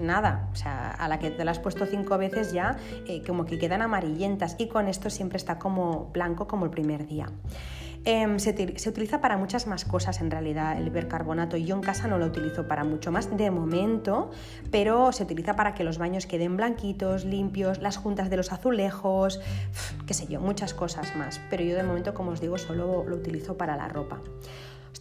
[0.00, 2.76] nada, o sea, a la que te las has puesto cinco veces ya,
[3.06, 7.06] eh, como que quedan amarillentas y con esto siempre está como blanco como el primer
[7.06, 7.26] día.
[8.06, 8.50] Em, se,
[8.86, 11.56] utiliza para muchas más cosas en realidad el bicarbonato.
[11.56, 14.30] Yo en casa no lo utilizo para mucho más de momento,
[14.70, 19.40] pero se utiliza para que los baños queden blanquitos, limpios, las juntas de los azulejos,
[20.06, 21.40] qué sé yo, muchas cosas más.
[21.48, 24.20] Pero yo de momento, como os digo, solo lo utilizo para la ropa.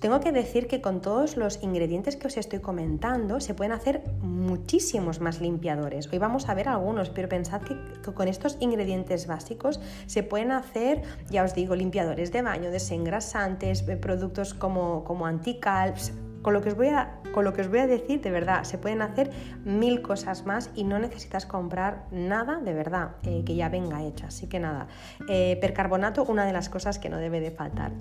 [0.04, 4.04] Tengo que decir que con todos los ingredientes que os estoy comentando se pueden hacer
[4.22, 6.12] muchísimos más limpiadores.
[6.12, 7.78] Hoy vamos a ver algunos, pero pensad que
[8.12, 13.96] con estos ingredientes básicos se pueden hacer, ya os digo, limpiadores de baño, desengrasantes, eh,
[13.96, 15.94] productos como, como antical.
[16.42, 18.66] Con lo, que os voy a, con lo que os voy a decir, de verdad,
[18.66, 19.32] se pueden hacer
[19.64, 24.26] mil cosas más y no necesitas comprar nada de verdad eh, que ya venga hecho.
[24.28, 24.88] Así que nada,
[25.30, 27.94] eh, percarbonato, una de las cosas que no debe de faltar.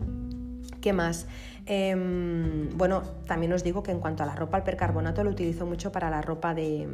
[0.83, 1.29] ¿Qué más?
[1.67, 5.65] Em, bueno, también os digo que en cuanto a la ropa, el percarbonato lo utilizo
[5.65, 6.89] mucho para la ropa de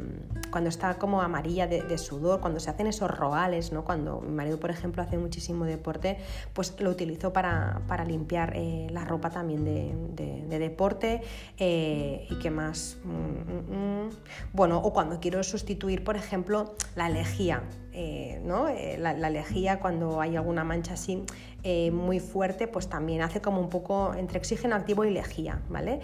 [0.49, 3.83] cuando está como amarilla de, sudor, cuando se hacen esos rogales, ¿no?
[3.83, 6.17] Cuando mi marido, por ejemplo, hace muchísimo deporte,
[6.53, 9.63] pues lo utilizo para, limpiar eh, la ropa también
[10.15, 11.21] de, deporte.
[11.57, 12.97] Eh, ¿Y qué más?
[13.03, 14.09] Mm, mm, mm.
[14.53, 17.63] Bueno, o cuando quiero sustituir, por ejemplo, la lejía.
[17.91, 18.67] Eh, ¿no?
[18.99, 21.25] la, la lejía cuando hay alguna mancha así
[21.91, 26.01] muy fuerte, pues también hace como un poco entre activo y lejía, ¿vale?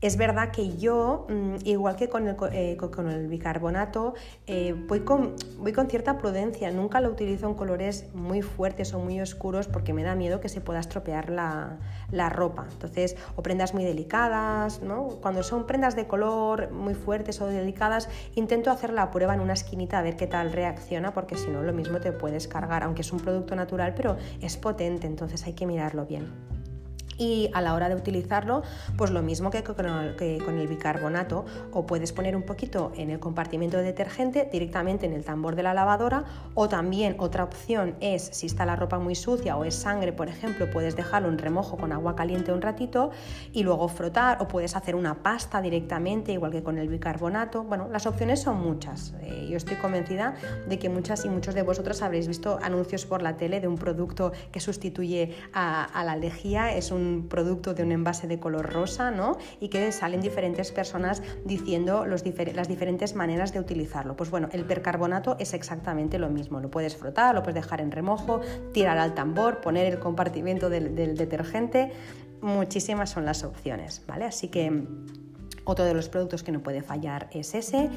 [0.00, 4.14] Es verdad que yo, mm, igual que con el, eh, bicarbonato,
[4.46, 6.70] eh, voy, con, voy, con, cierta prudencia.
[6.70, 10.48] Nunca lo utilizo en colores muy fuertes o muy oscuros porque me da miedo que
[10.48, 11.78] se pueda estropear la,
[12.12, 12.68] la ropa.
[12.70, 15.08] Entonces, o prendas muy delicadas, ¿no?
[15.20, 19.54] Cuando son prendas de color muy fuertes o delicadas, intento hacer la prueba en una
[19.54, 23.02] esquinita a ver qué tal reacciona, porque si no, lo mismo te puedes cargar, aunque
[23.02, 26.57] es un producto natural, pero es potente, entonces hay que mirarlo bien
[27.18, 28.62] y a la hora de utilizarlo,
[28.96, 33.76] pues lo mismo que con, el, bicarbonato, o puedes poner un poquito en el compartimento
[33.76, 38.46] de detergente directamente en el tambor de la lavadora, o también otra opción es, si
[38.46, 41.92] está la ropa muy sucia o es sangre, por ejemplo, puedes dejarlo en remojo con
[41.92, 43.10] agua caliente un ratito
[43.52, 47.64] y luego frotar, o puedes hacer una pasta directamente, igual que con el bicarbonato.
[47.64, 49.14] Bueno, las opciones son muchas.
[49.22, 50.34] Eh, yo estoy convencida
[50.68, 53.76] de que muchas y muchos de vosotros habréis visto anuncios por la tele de un
[53.76, 56.72] producto que sustituye a, a la lejía.
[56.74, 59.36] Es un producto de un envase de color rosa, ¿no?
[59.60, 64.16] Y que salen diferentes personas diciendo las diferentes maneras de utilizarlo.
[64.16, 66.60] Pues bueno, el percarbonato es exactamente lo mismo.
[66.60, 68.40] Lo puedes frotar, lo puedes dejar en remojo,
[68.72, 71.92] tirar al tambor, poner el compartimento del, detergente.
[72.40, 74.24] Muchísimas son las opciones, ¿vale?
[74.24, 74.84] Así que
[75.64, 77.90] otro de los productos que no puede fallar es ese.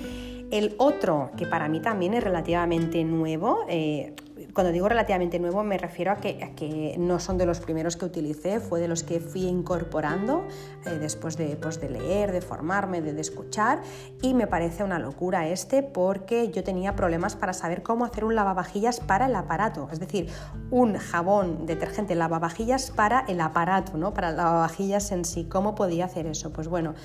[0.52, 4.14] El otro, que para mí también es relativamente nuevo, eh,
[4.54, 8.60] cuando digo relativamente nuevo me refiero a que, no son de los primeros que utilicé,
[8.60, 10.48] fue de los que fui incorporando
[10.86, 13.82] eh, después de, pues, de, leer, de formarme, de, escuchar
[14.22, 18.36] y me parece una locura este porque yo tenía problemas para saber cómo hacer un
[18.36, 20.28] lavavajillas para el aparato, es decir,
[20.72, 24.14] un jabón detergente lavavajillas para el aparato, ¿no?
[24.14, 26.52] para el lavavajillas en sí, ¿cómo podía hacer eso?
[26.52, 26.96] Pues bueno,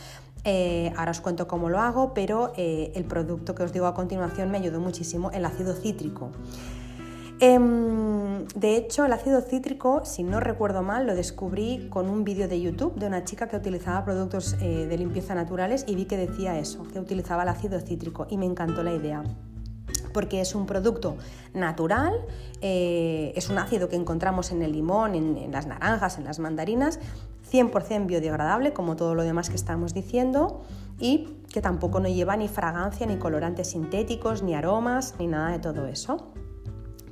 [0.48, 3.94] eh, ahora os cuento cómo lo hago, pero eh, el producto que os digo a
[3.94, 6.30] continuación me ayudó muchísimo, el ácido cítrico.
[7.38, 12.48] Em, de hecho, el ácido cítrico, si no recuerdo mal, lo descubrí con un vídeo
[12.48, 16.16] de YouTube de una chica que utilizaba productos eh, de limpieza naturales y vi que
[16.16, 19.22] decía eso, que utilizaba el ácido cítrico y me encantó la idea
[20.16, 21.18] porque es un producto
[21.52, 22.14] natural,
[22.62, 27.00] eh, es un ácido que encontramos en el limón, en, las naranjas, en las mandarinas,
[27.52, 30.62] 100% biodegradable, como todo lo demás que estamos diciendo,
[30.98, 35.58] y que tampoco no lleva ni fragancia, ni colorantes sintéticos, ni aromas, ni nada de
[35.58, 36.32] todo eso.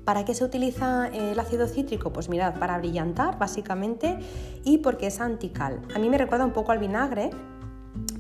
[0.05, 2.13] ¿Para qué se utiliza el ácido cítrico?
[2.13, 4.19] Pues mirad, para brillantar básicamente
[4.65, 5.81] y porque es antical.
[5.95, 7.31] A mí me recuerda un poco al vinagre,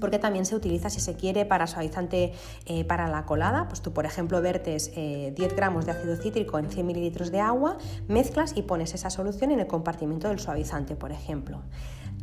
[0.01, 2.33] porque también se utiliza si se quiere para suavizante
[2.67, 3.69] eh, para la colada.
[3.69, 7.41] Pues tú, por ejemplo, vertes 10 eh, gramos de ácido cítrico en 100 mililitros de
[7.41, 7.79] agua,
[8.09, 11.63] mezclas y pones esa solución en el compartimento del suavizante, por ejemplo.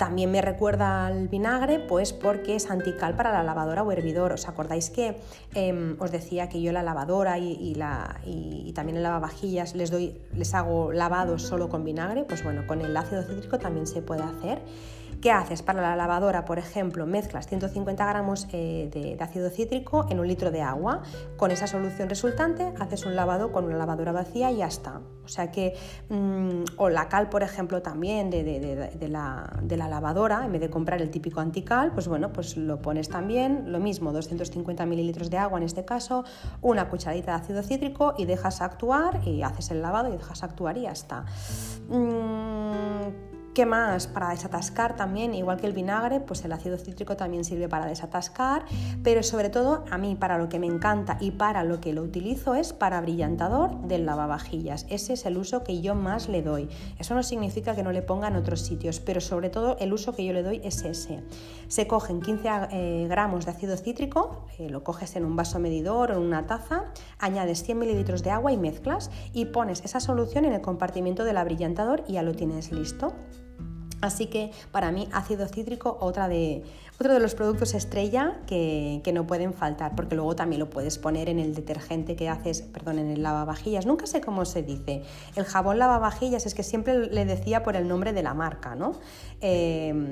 [0.02, 4.34] También me recuerda al vinagre, pues porque es antical para la lavadora o hervidor.
[4.34, 5.22] ¿Os acordáis que
[5.54, 10.20] em, os decía que yo la lavadora y, la, y, también el lavavajillas les, doy,
[10.34, 12.24] les hago lavados solo con vinagre?
[12.24, 14.64] Pues bueno, con el ácido cítrico también se puede hacer.
[15.22, 15.62] ¿Qué haces?
[15.62, 20.50] Para la lavadora, por ejemplo, mezclas 150 gramos eh, de, ácido cítrico en un litro
[20.50, 21.04] de agua.
[21.38, 25.00] Con esa solución resultante haces un lavado con una lavadora vacía y ya está.
[25.24, 25.76] O sea que,
[26.10, 31.12] mm, o la cal, por ejemplo, también de, la, lavadora, en vez de comprar el
[31.12, 35.66] típico antical, pues bueno, pues lo pones también, lo mismo, 250 mililitros de agua en
[35.66, 36.24] este caso,
[36.64, 40.80] una cucharadita de ácido cítrico y dejas actuar y haces el lavado y dejas actuar
[40.80, 41.26] y ya está.
[41.90, 44.08] Mm, ¿Qué más?
[44.08, 48.64] Para desatascar también, igual que el vinagre, pues el ácido cítrico también sirve para desatascar,
[49.04, 52.02] pero sobre todo a mí para lo que me encanta y para lo que lo
[52.02, 54.86] utilizo es para brillantador del lavavajillas.
[54.90, 56.70] Ese es el uso que yo más le doy.
[56.98, 60.16] Eso no significa que no le ponga en otros sitios, pero sobre todo el uso
[60.16, 61.22] que yo le doy es ese.
[61.68, 66.12] Se cogen 15 eh, gramos de ácido cítrico, eh, lo coges en un vaso medidor
[66.12, 66.86] o en una taza,
[67.20, 71.36] añades 100 mililitros de agua y mezclas y pones esa solución en el compartimento del
[71.36, 73.14] abrillantador y ya lo tienes listo.
[74.02, 76.64] Así que para mí ácido cítrico, otra de,
[77.00, 81.30] otro de los productos estrella que, no pueden faltar, porque luego también lo puedes poner
[81.30, 83.86] en el detergente que haces, perdón, en el lavavajillas.
[83.86, 85.04] Nunca sé cómo se dice.
[85.36, 88.94] El jabón lavavajillas es que siempre le decía por el nombre de la marca, ¿no?
[89.42, 90.12] Em,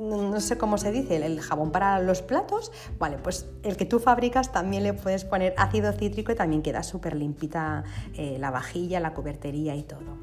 [0.00, 3.98] no sé cómo se dice, el jabón para los platos, vale, pues el que tú
[3.98, 7.84] fabricas también le puedes poner ácido cítrico y también queda súper limpita
[8.14, 10.18] eh, la vajilla, la cubertería y todo.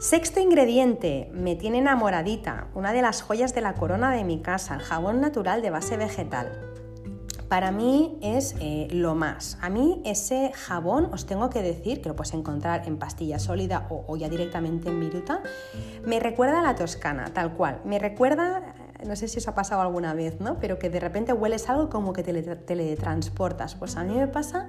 [0.00, 4.74] Sexto ingrediente, me tiene enamoradita, una de las joyas de la corona de mi casa,
[4.74, 6.52] el jabón natural de base vegetal.
[7.48, 9.56] Para mí es eh, lo más.
[9.62, 13.86] A mí ese jabón, os tengo que decir, que lo puedes encontrar en pastilla sólida
[13.88, 15.40] o, o ya directamente en viruta,
[16.04, 17.80] me recuerda a la toscana, tal cual.
[17.86, 18.74] Me recuerda
[19.04, 20.58] no sé si os ha pasado alguna vez, ¿no?
[20.58, 23.74] Pero que de repente hueles algo como que te teletransportas.
[23.74, 24.68] Pues a mí me pasa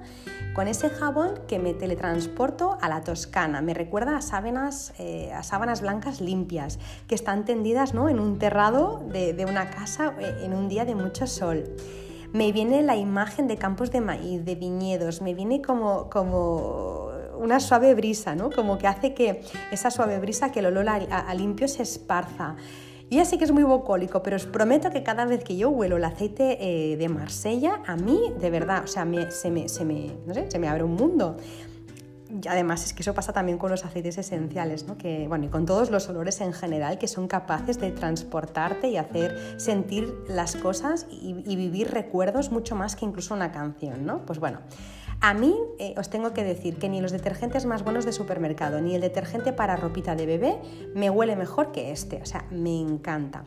[0.54, 3.62] con ese jabón que me teletransporto a la Toscana.
[3.62, 8.08] Me recuerda a sábanas, eh, a sábanas blancas limpias que están tendidas ¿no?
[8.08, 11.64] en un terrado de, una casa eh, en un día de mucho sol
[12.30, 17.08] me viene la imagen de campos de maíz, de viñedos, me viene como, como
[17.38, 18.50] una suave brisa, ¿no?
[18.50, 22.56] Como que hace que esa suave brisa, que el olor a limpio se esparza.
[23.10, 25.70] Y ya sé que es muy bocólico, pero os prometo que cada vez que yo
[25.70, 29.84] huelo el aceite eh, de Marsella, a mí, de verdad, o sea, se, me, se,
[29.84, 31.36] me, no sé, se me abre un mundo.
[32.30, 34.98] Y además es que eso pasa también con los aceites esenciales, ¿no?
[34.98, 38.98] que, bueno, y con todos los olores en general que son capaces de transportarte y
[38.98, 44.04] hacer sentir las cosas y vivir recuerdos mucho más que incluso una canción.
[44.04, 44.26] ¿no?
[44.26, 44.58] Pues bueno,
[45.20, 48.80] a mí eh, os tengo que decir que ni los detergentes más buenos de supermercado,
[48.80, 50.58] ni el detergente para ropita de bebé
[50.94, 52.22] me huele mejor que este.
[52.22, 53.44] O sea, me encanta.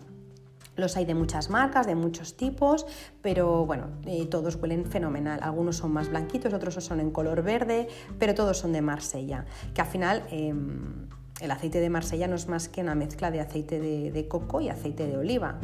[0.76, 2.86] Los hay de muchas marcas, de muchos tipos,
[3.22, 5.39] pero bueno, eh, todos huelen fenomenal.
[5.43, 7.88] Algunos son más blanquitos, otros son en color verde,
[8.19, 11.07] pero todos son de Marsella, que al final em,
[11.39, 14.69] el aceite de Marsella no es más que una mezcla de aceite de coco y
[14.69, 15.59] aceite de oliva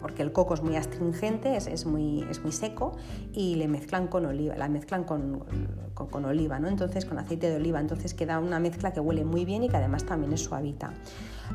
[0.00, 2.96] porque el coco es muy astringente, es, muy, es muy seco
[3.32, 5.44] y le mezclan con oliva, la mezclan con,
[5.94, 6.68] con, oliva, ¿no?
[6.68, 9.76] Entonces con aceite de oliva, entonces queda una mezcla que huele muy bien y que
[9.76, 10.92] además también es suavita.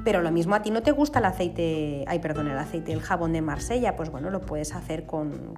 [0.04, 3.02] Pero lo mismo a ti no te gusta el aceite, ay perdón, el aceite, el
[3.02, 5.56] jabón de Marsella, pues bueno, lo puedes hacer con,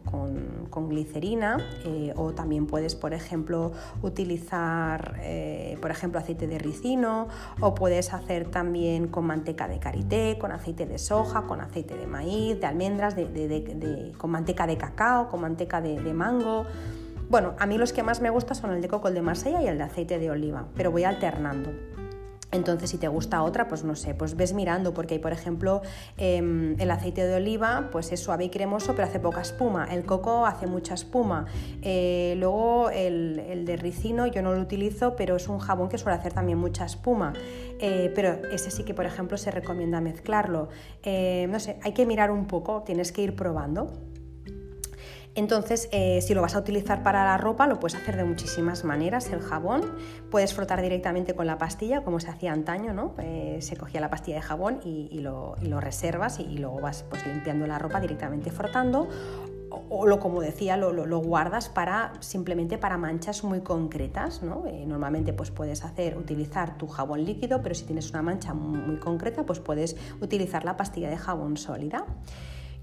[0.89, 3.71] glicerina eh, o también puedes, por ejemplo,
[4.01, 7.27] utilizar, eh, por ejemplo, aceite de ricino
[7.59, 12.07] o puedes hacer también con manteca de karité, con aceite de soja, con aceite de
[12.07, 13.15] maíz, de almendras,
[14.17, 16.65] con manteca de cacao, con manteca de, mango.
[17.29, 19.67] Bueno, a mí los que más me gustan son el de coco, de Marsella y
[19.67, 21.71] el de aceite de oliva, pero voy alternando.
[22.51, 25.81] Entonces, si te gusta otra, pues no sé, pues ves mirando, porque hay, por ejemplo,
[26.17, 29.87] em, el aceite de oliva, pues es suave y cremoso, pero hace poca espuma.
[29.91, 31.45] El coco hace mucha espuma.
[31.81, 36.17] Eh, luego, el, de ricino yo no lo utilizo, pero es un jabón que suele
[36.17, 37.33] hacer también mucha espuma.
[37.79, 40.69] Eh, pero ese sí que, por ejemplo, se recomienda mezclarlo.
[41.03, 43.91] Eh, no sé, hay que mirar un poco, tienes que ir probando.
[45.36, 48.86] Entonces, eh, si lo vas a utilizar para la ropa, lo puedes hacer de muchísimas
[48.86, 49.29] maneras.
[49.31, 49.81] El jabón
[50.31, 53.15] puedes frotar directamente con la pastilla, como se hacía antaño, ¿no?
[53.19, 57.67] Eh, se cogía la pastilla de jabón y, lo, reservas y, luego vas pues, limpiando
[57.67, 59.09] la ropa directamente frotando
[59.89, 64.41] o, lo como decía, lo, guardas para simplemente para manchas muy concretas.
[64.41, 64.65] ¿no?
[64.67, 68.97] Eh, normalmente pues puedes hacer, utilizar tu jabón líquido, pero si tienes una mancha muy
[68.97, 72.05] concreta, pues puedes utilizar la pastilla de jabón sólida.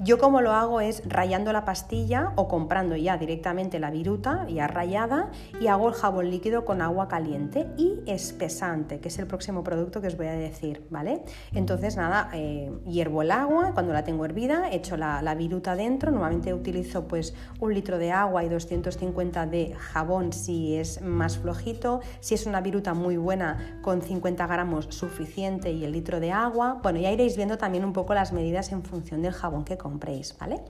[0.05, 4.66] Yo como lo hago es rayando la pastilla o comprando ya directamente la viruta ya
[4.66, 5.30] rayada
[5.61, 10.00] y hago el jabón líquido con agua caliente y espesante, que es el próximo producto
[10.00, 11.22] que os voy a decir, ¿vale?
[11.53, 16.53] Entonces nada, eh, hiervo el agua, cuando la tengo hervida echo la, viruta dentro, normalmente
[16.53, 22.34] utilizo pues un litro de agua y 250 de jabón si es más flojito, si
[22.34, 26.98] es una viruta muy buena con 50 gramos suficiente y el litro de agua, bueno
[26.98, 29.91] ya iréis viendo también un poco las medidas en función del jabón que compréis,
[30.38, 30.61] ¿vale?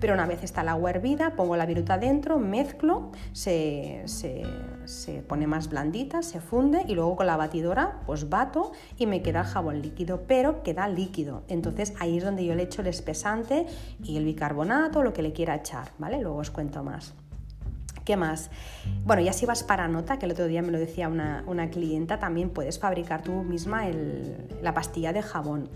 [0.00, 4.04] Pero una vez está el agua hervida, pongo la viruta dentro, mezclo, se,
[5.28, 9.40] pone más blandita, se funde y luego con la batidora pues bato y me queda
[9.40, 11.42] el jabón líquido, pero queda líquido.
[11.48, 13.66] Entonces ahí es donde yo le echo el espesante
[14.02, 16.20] y el bicarbonato, lo que le quiera echar, ¿vale?
[16.20, 17.14] Luego os cuento más.
[18.04, 18.50] ¿Qué más?
[19.04, 22.18] Bueno, ya si vas para nota, que el otro día me lo decía una, clienta,
[22.18, 23.84] también puedes fabricar tú misma
[24.60, 25.68] la pastilla de jabón.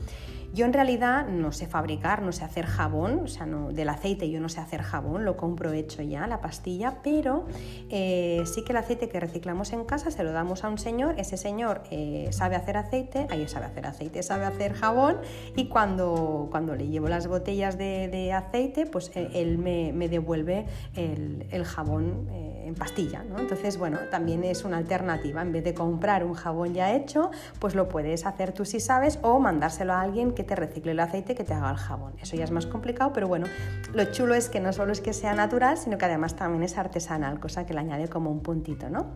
[0.57, 4.31] Yo en realidad no sé fabricar, no sé hacer jabón, o sea, no, del aceite
[4.31, 7.45] yo no sé hacer jabón, lo compro hecho ya, la pastilla, pero
[7.91, 11.17] eh, sí que el aceite que reciclamos en casa se lo damos a un señor,
[11.19, 15.19] ese señor eh, sabe hacer aceite, ahí sabe hacer aceite, sabe hacer jabón
[15.57, 21.65] y cuando, cuando le llevo las botellas de, aceite, pues eh, él me, devuelve el,
[21.67, 23.25] jabón en pastilla.
[23.39, 27.75] Entonces, bueno, también es una alternativa, en vez de comprar un jabón ya hecho, pues
[27.75, 31.35] lo puedes hacer tú si sabes o mandárselo a alguien que te recicle el aceite
[31.35, 32.15] que te haga el jabón.
[32.21, 33.47] Eso ya es más complicado, pero bueno,
[33.93, 36.79] lo chulo es que no solo es que sea natural, sino que además también es
[36.79, 39.07] artesanal, cosa que le añade como un puntito, ¿no?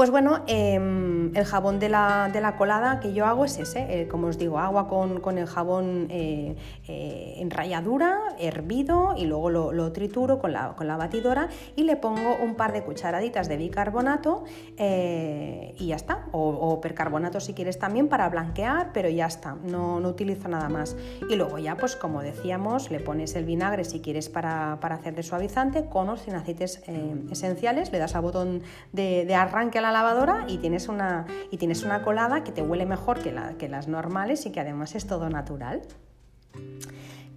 [0.00, 4.28] Pues bueno, em, el jabón de la, colada que yo hago es ese, eh, como
[4.28, 6.56] os digo, agua con, el jabón eh,
[6.88, 12.54] eh, en ralladura, hervido y luego lo, trituro con la, batidora y le pongo un
[12.54, 14.44] par de cucharaditas de bicarbonato
[14.78, 20.08] y ya está, o, percarbonato si quieres también para blanquear, pero ya está, no, no,
[20.08, 20.96] utilizo nada más.
[21.28, 25.22] Y luego ya, pues como decíamos, le pones el vinagre si quieres para, hacer de
[25.22, 26.82] suavizante con o sin aceites
[27.30, 31.56] esenciales, le das al botón de, de arranque a la lavadora y tienes una, y
[31.56, 34.94] tienes una colada que te huele mejor que, la, que las normales y que además
[34.94, 35.82] es todo natural.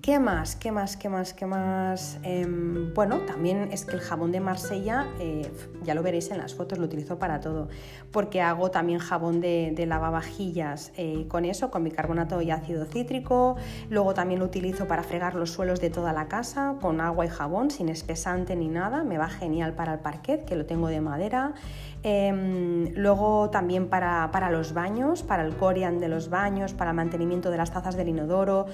[0.04, 0.58] ¿Qué más?
[0.58, 0.98] ¿Qué más?
[0.98, 1.34] ¿Qué más?
[1.34, 2.20] ¿Qué más?
[2.24, 5.50] Em, bueno, también es que el jabón de Marsella, eh,
[5.82, 7.70] ya lo veréis en las fotos, lo utilizo para todo,
[8.12, 13.56] porque hago también jabón de, lavavajillas eh, con eso, con bicarbonato y ácido cítrico.
[13.90, 17.30] Luego también lo utilizo para fregar los suelos de toda la casa, con agua y
[17.30, 19.06] jabón, sin espesante ni nada.
[19.06, 21.54] Me va genial para el parquet, que lo tengo de madera.
[22.04, 26.98] Em, luego también para, para los baños, para el corian de los baños, para el
[26.98, 28.68] mantenimiento de las tazas del inodoro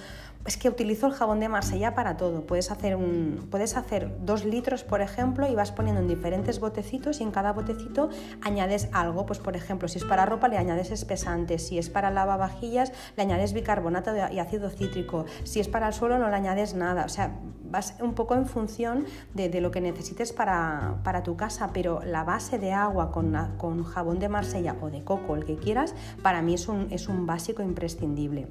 [0.45, 2.45] es que utilizo el jabón de Marsella para todo.
[2.45, 7.19] Puedes hacer, un, puedes hacer dos litros, por ejemplo, y vas poniendo en diferentes botecitos
[7.19, 8.09] y en cada botecito
[8.41, 9.25] añades algo.
[9.25, 11.59] Pues, por ejemplo, si es para ropa, le añades espesante.
[11.59, 15.25] Si es para lavavajillas, le añades bicarbonato y ácido cítrico.
[15.43, 17.05] Si es para el suelo, no le añades nada.
[17.05, 17.37] O sea,
[17.69, 22.57] vas un poco en función de, lo que necesites para, tu casa, pero la base
[22.57, 23.11] de agua
[23.57, 27.07] con jabón de Marsella o de coco, el que quieras, para mí es un, es
[27.07, 28.47] un básico imprescindible.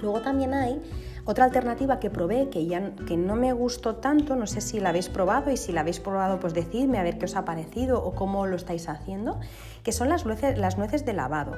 [0.00, 0.80] Luego también hay
[1.24, 4.88] otra alternativa que probé que, ya, que no me gustó tanto, no sé si la
[4.88, 8.02] habéis probado y si la habéis probado pues decidme a ver qué os ha parecido
[8.02, 9.38] o cómo lo estáis haciendo,
[9.82, 11.52] que son las nueces, las nueces de lavado.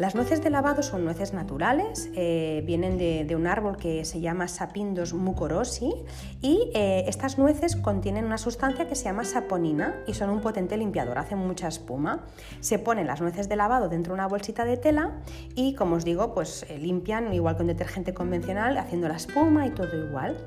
[0.00, 4.48] Las nueces de lavado son nueces naturales, eh, vienen de, un árbol que se llama
[4.48, 5.92] Sapindos mucorosi
[6.40, 10.78] y eh, estas nueces contienen una sustancia que se llama saponina y son un potente
[10.78, 12.24] limpiador, hacen mucha espuma.
[12.60, 15.20] Se ponen las nueces de lavado dentro de una bolsita de tela
[15.54, 19.66] y como os digo, pues eh, limpian igual que un detergente convencional, haciendo la espuma
[19.66, 20.38] y todo igual.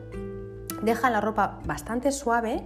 [0.82, 2.66] Deja la ropa bastante suave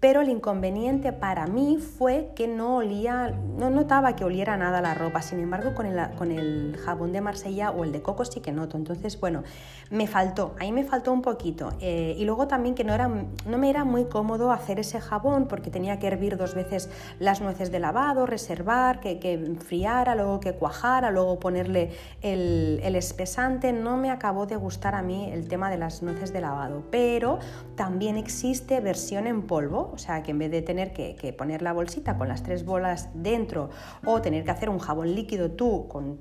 [0.00, 4.94] pero el inconveniente para mí fue que no olía, no notaba que oliera nada la
[4.94, 8.40] ropa, sin embargo con el, con el jabón de Marsella o el de coco sí
[8.40, 9.42] que noto, entonces bueno,
[9.90, 11.72] me faltó, ahí me faltó un poquito.
[11.80, 15.46] Eh, y luego también que no, era, no me era muy cómodo hacer ese jabón
[15.48, 20.40] porque tenía que hervir dos veces las nueces de lavado, reservar, que, que enfriara, luego
[20.40, 21.90] que cuajara, luego ponerle
[22.22, 26.32] el, el espesante, no me acabó de gustar a mí el tema de las nueces
[26.32, 27.38] de lavado, pero
[27.76, 31.72] también existe versión en polvo, o sea que en vez de tener que, poner la
[31.72, 33.70] bolsita con las tres bolas dentro
[34.04, 36.20] o tener que hacer un jabón líquido tú con,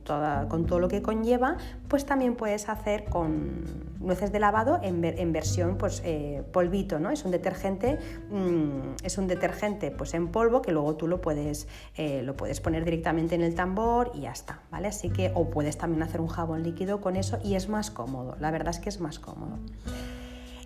[0.49, 1.57] con todo lo que conlleva,
[1.87, 3.63] pues también puedes hacer con
[3.99, 7.09] nueces de lavado en, versión pues, eh, polvito, ¿no?
[7.09, 7.97] Es un detergente,
[8.29, 12.61] mm, es un detergente pues, en polvo que luego tú lo puedes, eh, lo puedes
[12.61, 14.87] poner directamente en el tambor y ya está, ¿vale?
[14.87, 18.35] Así que, o puedes también hacer un jabón líquido con eso y es más cómodo,
[18.39, 19.57] la verdad es que es más cómodo.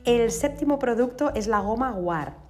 [0.05, 2.48] El séptimo producto es la goma War.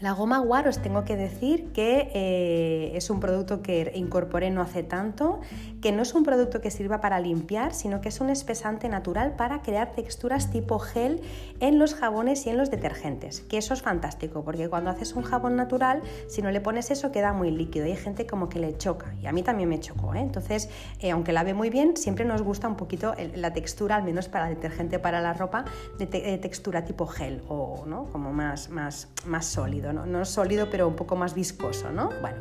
[0.00, 4.60] La goma War os tengo que decir que eh, es un producto que incorporé no
[4.60, 5.40] hace tanto,
[5.80, 9.36] que no es un producto que sirva para limpiar, sino que es un espesante natural
[9.36, 11.20] para crear texturas tipo gel
[11.60, 15.22] en los jabones y en los detergentes, que eso es fantástico, porque cuando haces un
[15.22, 18.58] jabón natural, si no le pones eso queda muy líquido y hay gente como que
[18.58, 20.20] le choca, y a mí también me chocó, ¿eh?
[20.20, 24.28] entonces eh, aunque lave muy bien, siempre nos gusta un poquito la textura, al menos
[24.28, 25.64] para detergente para la ropa,
[25.98, 26.06] de,
[26.38, 28.06] textura tipo gel o ¿no?
[28.10, 29.46] como más, más, más
[29.92, 30.22] ¿no?
[30.22, 32.10] es sólido, pero un poco más viscoso, ¿no?
[32.20, 32.38] Bueno,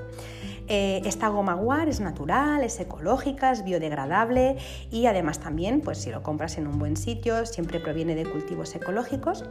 [0.67, 4.57] eh, esta goma guar es natural, es ecológica, es biodegradable
[4.91, 8.73] y además también, pues si lo compras en un buen sitio, siempre proviene de cultivos
[8.75, 9.43] ecológicos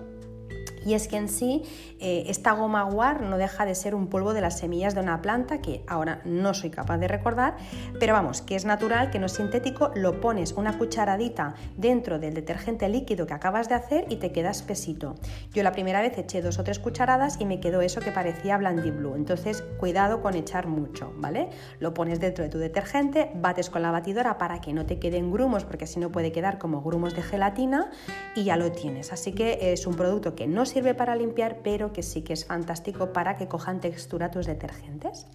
[0.84, 1.62] y es que en sí
[2.00, 5.22] eh, esta goma guar no deja de ser un polvo de las semillas de una
[5.22, 7.56] planta que ahora no soy capaz de recordar,
[7.98, 12.34] pero vamos, que es natural, que no es sintético, lo pones una cucharadita dentro del
[12.34, 15.14] detergente líquido que acabas de hacer y te queda espesito.
[15.52, 18.58] Yo la primera vez eché dos o tres cucharadas y me quedó eso que parecía
[18.58, 21.50] blue entonces cuidado con echar mucho, ¿vale?
[21.78, 25.32] Lo pones dentro de tu detergente, bates con la batidora para que no te queden
[25.32, 27.90] grumos, porque si no puede quedar como grumos de gelatina
[28.34, 29.12] y ya lo tienes.
[29.12, 32.44] Así que es un producto que no sirve para limpiar, pero que sí que es
[32.44, 35.26] fantástico para que cojan textura tus detergentes.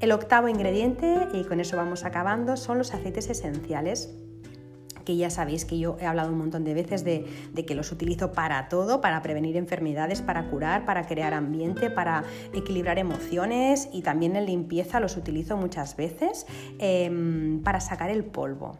[0.00, 4.10] El octavo ingrediente, y con eso vamos acabando, son los aceites esenciales
[5.04, 7.26] que ya sabéis que yo he hablado un montón de veces de,
[7.66, 12.98] que los utilizo para todo, para prevenir enfermedades, para curar, para crear ambiente, para equilibrar
[12.98, 16.46] emociones y también en limpieza los utilizo muchas veces
[16.78, 18.78] em, para sacar el polvo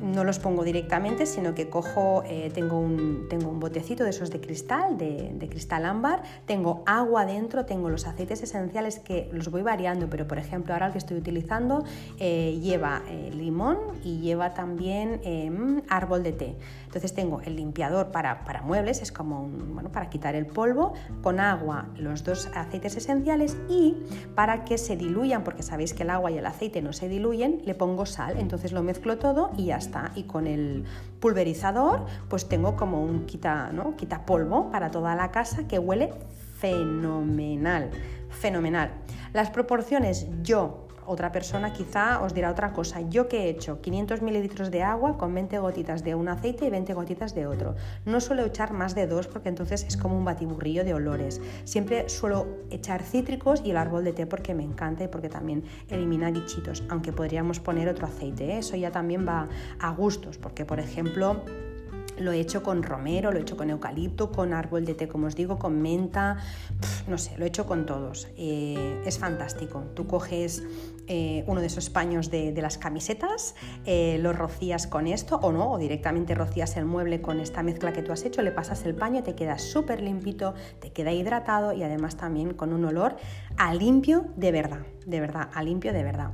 [0.00, 4.30] no los pongo directamente, sino que cojo, eh, tengo, un, tengo, un, botecito de esos
[4.30, 9.62] de cristal, de, cristal ámbar, tengo agua dentro, tengo los aceites esenciales que los voy
[9.62, 11.84] variando, pero por ejemplo ahora el que estoy utilizando
[12.18, 16.56] eh, lleva eh, limón y lleva también em, árbol de té.
[16.86, 20.94] Entonces tengo el limpiador para, para muebles, es como un, bueno, para quitar el polvo,
[21.22, 23.96] con agua los dos aceites esenciales y
[24.34, 27.62] para que se diluyan, porque sabéis que el agua y el aceite no se diluyen,
[27.64, 30.84] le pongo sal, entonces lo mezclo todo y ya está y con el
[31.20, 33.96] pulverizador pues tengo como un quita, ¿no?
[33.96, 36.12] quita polvo para toda la casa que huele
[36.58, 37.90] fenomenal,
[38.28, 38.90] fenomenal.
[39.32, 43.00] Las proporciones yo otra persona quizá os dirá otra cosa.
[43.00, 46.70] Yo que he hecho 500 mililitros de agua con 20 gotitas de un aceite y
[46.70, 47.74] 20 gotitas de otro.
[48.04, 51.40] No suelo echar más de dos porque entonces es como un batiburrillo de olores.
[51.64, 55.64] Siempre suelo echar cítricos y el árbol de té porque me encanta y porque también
[55.88, 58.52] elimina bichitos, aunque podríamos poner otro aceite.
[58.52, 58.58] ¿eh?
[58.58, 59.48] Eso ya también va
[59.80, 61.42] a gustos, porque por ejemplo
[62.20, 65.26] lo he hecho con romero, lo he hecho con eucalipto, con árbol de té, como
[65.26, 66.38] os digo, con menta,
[67.08, 68.28] no sé, lo he hecho con todos.
[68.36, 69.84] Eh, es fantástico.
[69.94, 70.62] Tú coges
[71.06, 73.54] eh, uno de esos paños de, las camisetas,
[73.86, 77.92] eh, lo rocías con esto o no, o directamente rocías el mueble con esta mezcla
[77.92, 81.72] que tú has hecho, le pasas el paño, te queda súper limpito, te queda hidratado
[81.72, 83.16] y además también con un olor
[83.56, 86.30] a limpio de verdad, de verdad, a limpio de verdad.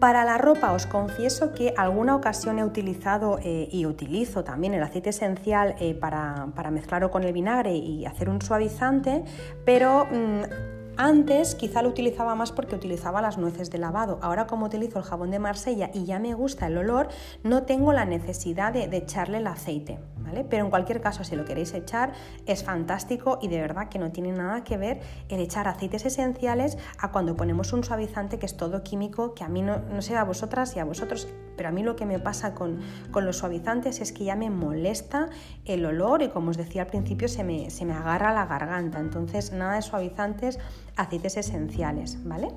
[0.00, 4.82] Para la ropa os confieso que alguna ocasión he utilizado eh, y utilizo también el
[4.82, 9.24] aceite esencial eh, para, mezclarlo con el vinagre y hacer un suavizante,
[9.64, 14.18] pero mm, antes quizá lo utilizaba más porque utilizaba las nueces de lavado.
[14.22, 17.08] Ahora como utilizo el jabón de Marsella y ya me gusta el olor,
[17.42, 19.98] no tengo la necesidad de, echarle el aceite.
[20.18, 20.44] ¿vale?
[20.44, 22.12] Pero en cualquier caso, si lo queréis echar,
[22.46, 26.78] es fantástico y de verdad que no tiene nada que ver el echar aceites esenciales
[26.98, 30.16] a cuando ponemos un suavizante que es todo químico, que a mí no, no sé
[30.16, 32.80] a vosotras y a vosotros, pero a mí lo que me pasa con,
[33.14, 35.30] los suavizantes es que ya me molesta
[35.64, 39.00] el olor y como os decía al principio se me, se me agarra la garganta.
[39.00, 40.58] Entonces nada de suavizantes
[40.96, 42.48] aceites esenciales, ¿vale?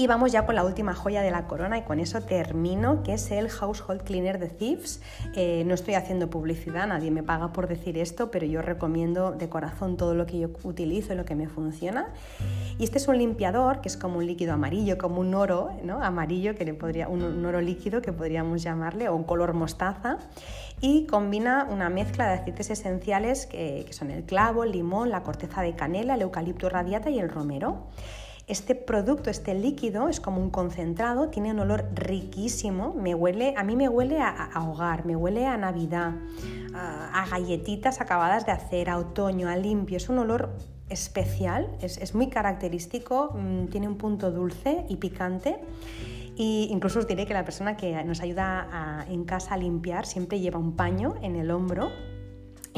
[0.00, 3.14] Y vamos ya con la última joya de la corona y con eso termino, que
[3.14, 5.02] es el Household Cleaner de Thieves.
[5.34, 9.48] Eh, no estoy haciendo publicidad, nadie me paga por decir esto, pero yo recomiendo de
[9.48, 12.10] corazón todo lo que yo utilizo y lo que me funciona.
[12.78, 16.00] Y este es un limpiador que es como un líquido amarillo, como un oro ¿no?
[16.00, 20.18] amarillo, que le podría, un, oro líquido que podríamos llamarle, o un color mostaza
[20.80, 25.24] y combina una mezcla de aceites esenciales que, que, son el clavo, el limón, la
[25.24, 27.88] corteza de canela, el eucalipto radiata y el romero.
[28.48, 33.62] Este producto, este líquido, es como un concentrado, tiene un olor riquísimo, me huele, a
[33.62, 36.14] mí me huele a, hogar, me huele a Navidad,
[36.74, 40.56] a, galletitas acabadas de hacer, a otoño, a limpio, es un olor
[40.88, 45.60] especial, es, muy característico, mm, tiene un punto dulce y picante.
[46.34, 50.40] Y incluso os diré que la persona que nos ayuda en casa a limpiar siempre
[50.40, 51.90] lleva un paño en el hombro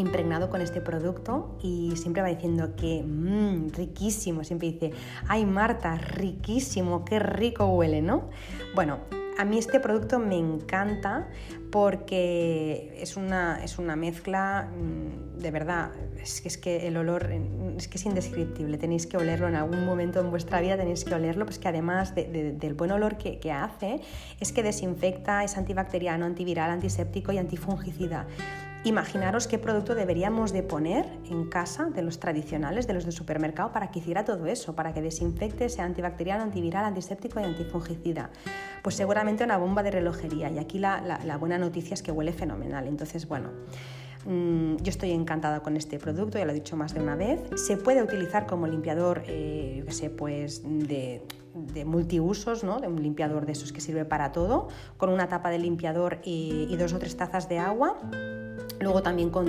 [0.00, 4.90] impregnado con este producto y siempre va diciendo que mmm, riquísimo, siempre dice,
[5.28, 8.30] ay Marta, riquísimo, qué rico huele, ¿no?
[8.74, 8.98] Bueno,
[9.40, 11.28] A mí este producto me encanta
[11.70, 17.30] porque es una, es una mezcla, mm, de verdad, es que, es que el olor
[17.78, 21.14] es que es indescriptible, tenéis que olerlo en algún momento en vuestra vida, tenéis que
[21.14, 24.02] olerlo, pues que además del buen olor que, que hace,
[24.40, 28.26] es que desinfecta, es antibacteriano, antiviral, antiséptico y antifungicida.
[28.82, 33.72] Imaginaros qué producto deberíamos de poner en casa de los tradicionales, de los de supermercado,
[33.72, 38.30] para que hiciera todo eso, para que desinfecte, sea antibacteriano, antiviral, antiséptico y antifungicida.
[38.82, 40.50] Pues seguramente una bomba de relojería.
[40.50, 42.86] Y aquí la, buena noticia es que huele fenomenal.
[42.86, 43.50] Entonces, bueno,
[44.24, 47.42] mm, yo estoy encantada con este producto, ya lo he dicho más de una vez.
[47.56, 51.22] Se puede utilizar como limpiador, eh, sé, pues de,
[51.84, 52.80] multiusos, ¿no?
[52.80, 56.74] de un limpiador de esos que sirve para todo, con una tapa de limpiador y
[56.78, 57.98] dos o tres tazas de agua
[58.80, 59.46] Luego también con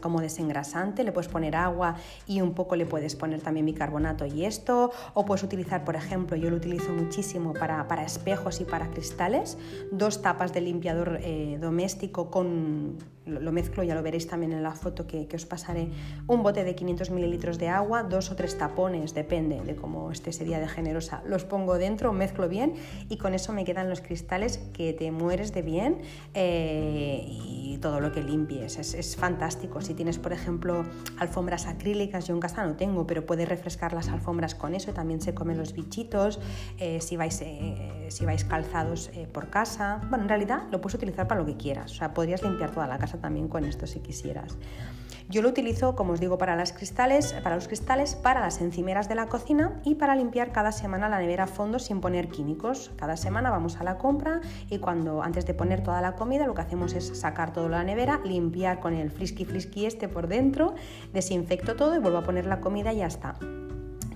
[0.00, 1.96] como desengrasante le puedes poner agua
[2.26, 4.90] y un poco le puedes poner también bicarbonato y esto.
[5.14, 9.58] O puedes utilizar, por ejemplo, yo lo utilizo muchísimo para, espejos y para cristales,
[9.90, 14.72] dos tapas de limpiador eh, doméstico con lo mezclo, ya lo veréis también en la
[14.72, 15.88] foto que, os pasaré,
[16.26, 20.30] un bote de 500 mililitros de agua, dos o tres tapones, depende de cómo esté
[20.30, 22.74] ese día de generosa, los pongo dentro, mezclo bien
[23.08, 25.98] y con eso me quedan los cristales que te mueres de bien
[26.34, 28.22] eh, y todo lo que
[28.58, 29.80] Es, fantástico.
[29.80, 30.84] Si tienes, por ejemplo,
[31.18, 35.20] alfombras acrílicas, yo en casa no tengo, pero puedes refrescar las alfombras con eso también
[35.20, 36.40] se comen los bichitos.
[36.78, 41.28] Eh, si, vais, eh, si vais calzados por casa, bueno, en realidad lo puedes utilizar
[41.28, 41.92] para lo que quieras.
[41.92, 44.56] O sea, podrías limpiar toda la casa también con esto si quisieras.
[45.30, 49.08] Yo lo utilizo, como os digo, para, las cristales, para los cristales, para las encimeras
[49.08, 52.90] de la cocina y para limpiar cada semana la nevera a fondo sin poner químicos.
[52.96, 56.54] Cada semana vamos a la compra y cuando antes de poner toda la comida lo
[56.54, 60.74] que hacemos es sacar toda la nevera, limpiar con el frisky frisky este por dentro,
[61.12, 63.36] desinfecto todo y vuelvo a poner la comida y ya está.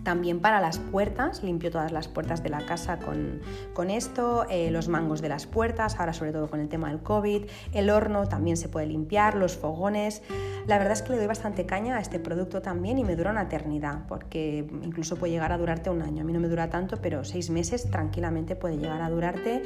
[0.05, 4.89] También para las puertas, limpio todas las puertas de la casa con, esto, eh, los
[4.89, 8.57] mangos de las puertas, ahora sobre todo con el tema del COVID, el horno también
[8.57, 10.23] se puede limpiar, los fogones.
[10.67, 13.31] La verdad es que le doy bastante caña a este producto también y me dura
[13.31, 16.23] una eternidad, porque incluso puede llegar a durarte un año.
[16.23, 19.63] A mí no me dura tanto, pero seis meses tranquilamente puede llegar a durarte.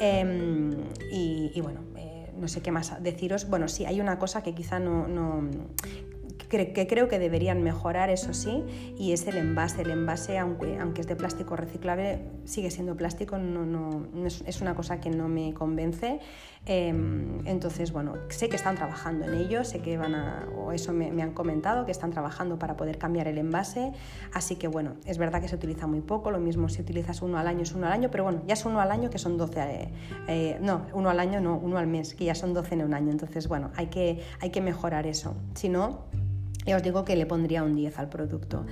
[0.00, 0.72] Em,
[1.10, 3.48] y, bueno, eh, no sé qué más deciros.
[3.48, 5.48] Bueno, sí, hay una cosa que quizá no,
[6.52, 8.62] que, creo que deberían mejorar, eso sí,
[8.98, 9.82] y es el envase.
[9.82, 14.74] El envase, aunque, aunque es de plástico reciclable, sigue siendo plástico, no, no, es, una
[14.74, 16.20] cosa que no me convence.
[16.66, 20.92] Em, entonces, bueno, sé que están trabajando en ello, sé que van a, o eso
[20.92, 23.92] me, han comentado, que están trabajando para poder cambiar el envase,
[24.32, 27.38] así que bueno, es verdad que se utiliza muy poco, lo mismo si utilizas uno
[27.38, 29.36] al año es uno al año, pero bueno, ya es uno al año que son
[29.38, 29.88] 12, eh,
[30.28, 32.94] eh, no, uno al año no, uno al mes, que ya son 12 en un
[32.94, 36.04] año, entonces bueno, hay que, hay que mejorar eso, si no
[36.64, 38.64] y os digo que le pondría un 10 al producto.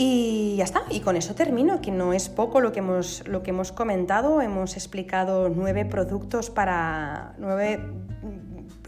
[0.00, 3.42] Y ya está, y con eso termino, que no es poco lo que hemos, lo
[3.42, 4.40] que hemos comentado.
[4.40, 7.80] Hemos explicado nueve productos para nueve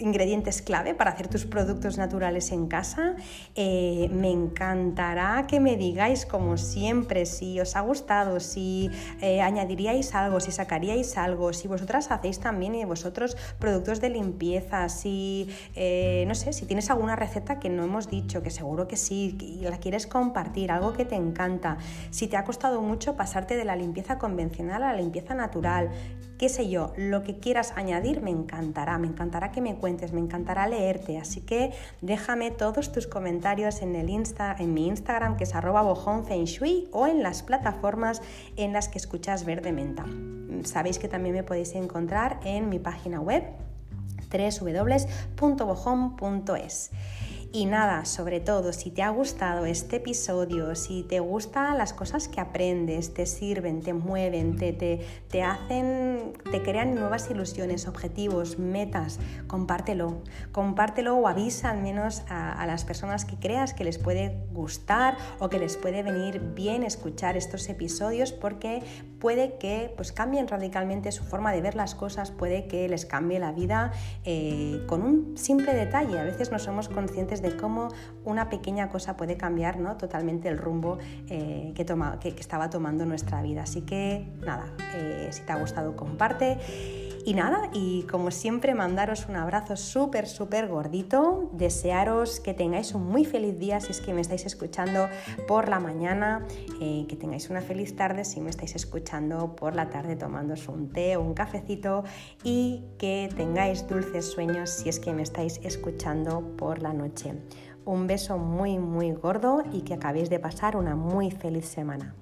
[0.00, 3.14] ingredientes clave para hacer tus productos naturales en casa.
[3.54, 8.90] Eh, me encantará que me digáis, como siempre, si os ha gustado, si
[9.20, 14.88] eh, añadiríais algo, si sacaríais algo, si vosotras hacéis también y vosotros productos de limpieza,
[14.88, 18.96] si, eh, no sé, si tienes alguna receta que no hemos dicho, que seguro que
[18.96, 21.78] sí, y la quieres compartir, algo que te encanta,
[22.10, 25.90] si te ha costado mucho pasarte de la limpieza convencional a la limpieza natural,
[26.38, 30.20] qué sé yo, lo que quieras añadir me encantará, me encantará que me cuentes, me
[30.20, 35.44] encantará leerte, así que déjame todos tus comentarios en, el Insta, en mi Instagram que
[35.44, 38.22] es arroba o en las plataformas
[38.56, 40.06] en las que escuchas Verde Menta.
[40.64, 43.44] Sabéis que también me podéis encontrar en mi página web
[44.30, 45.20] www.bojon.es.
[47.52, 52.28] Y nada, sobre todo, si te ha gustado este episodio, si te gustan las cosas
[52.28, 58.60] que aprendes, te sirven, te mueven, te, te, te hacen, te crean nuevas ilusiones, objetivos,
[58.60, 60.22] metas, compártelo.
[60.52, 65.48] Compártelo o avisa al menos a, las personas que creas que les puede gustar o
[65.48, 68.84] que les puede venir bien escuchar estos episodios porque
[69.18, 73.40] puede que pues, cambien radicalmente su forma de ver las cosas, puede que les cambie
[73.40, 73.90] la vida
[74.24, 76.16] eh, con un simple detalle.
[76.16, 77.88] A veces no somos conscientes de cómo
[78.24, 79.96] una pequeña cosa puede cambiar ¿no?
[79.96, 83.62] totalmente el rumbo eh, que, que, estaba tomando nuestra vida.
[83.62, 86.58] Así que nada, eh, si te ha gustado comparte.
[87.24, 93.04] Y nada, y como siempre mandaros un abrazo súper, súper gordito, desearos que tengáis un
[93.06, 95.08] muy feliz día si es que me estáis escuchando
[95.46, 96.46] por la mañana,
[96.80, 100.90] eh, que tengáis una feliz tarde si me estáis escuchando por la tarde tomándos un
[100.90, 102.04] té o un cafecito
[102.42, 107.34] y que tengáis dulces sueños si es que me estáis escuchando por la noche.
[107.84, 112.14] Un beso muy, muy gordo y que acabéis de pasar una muy feliz semana.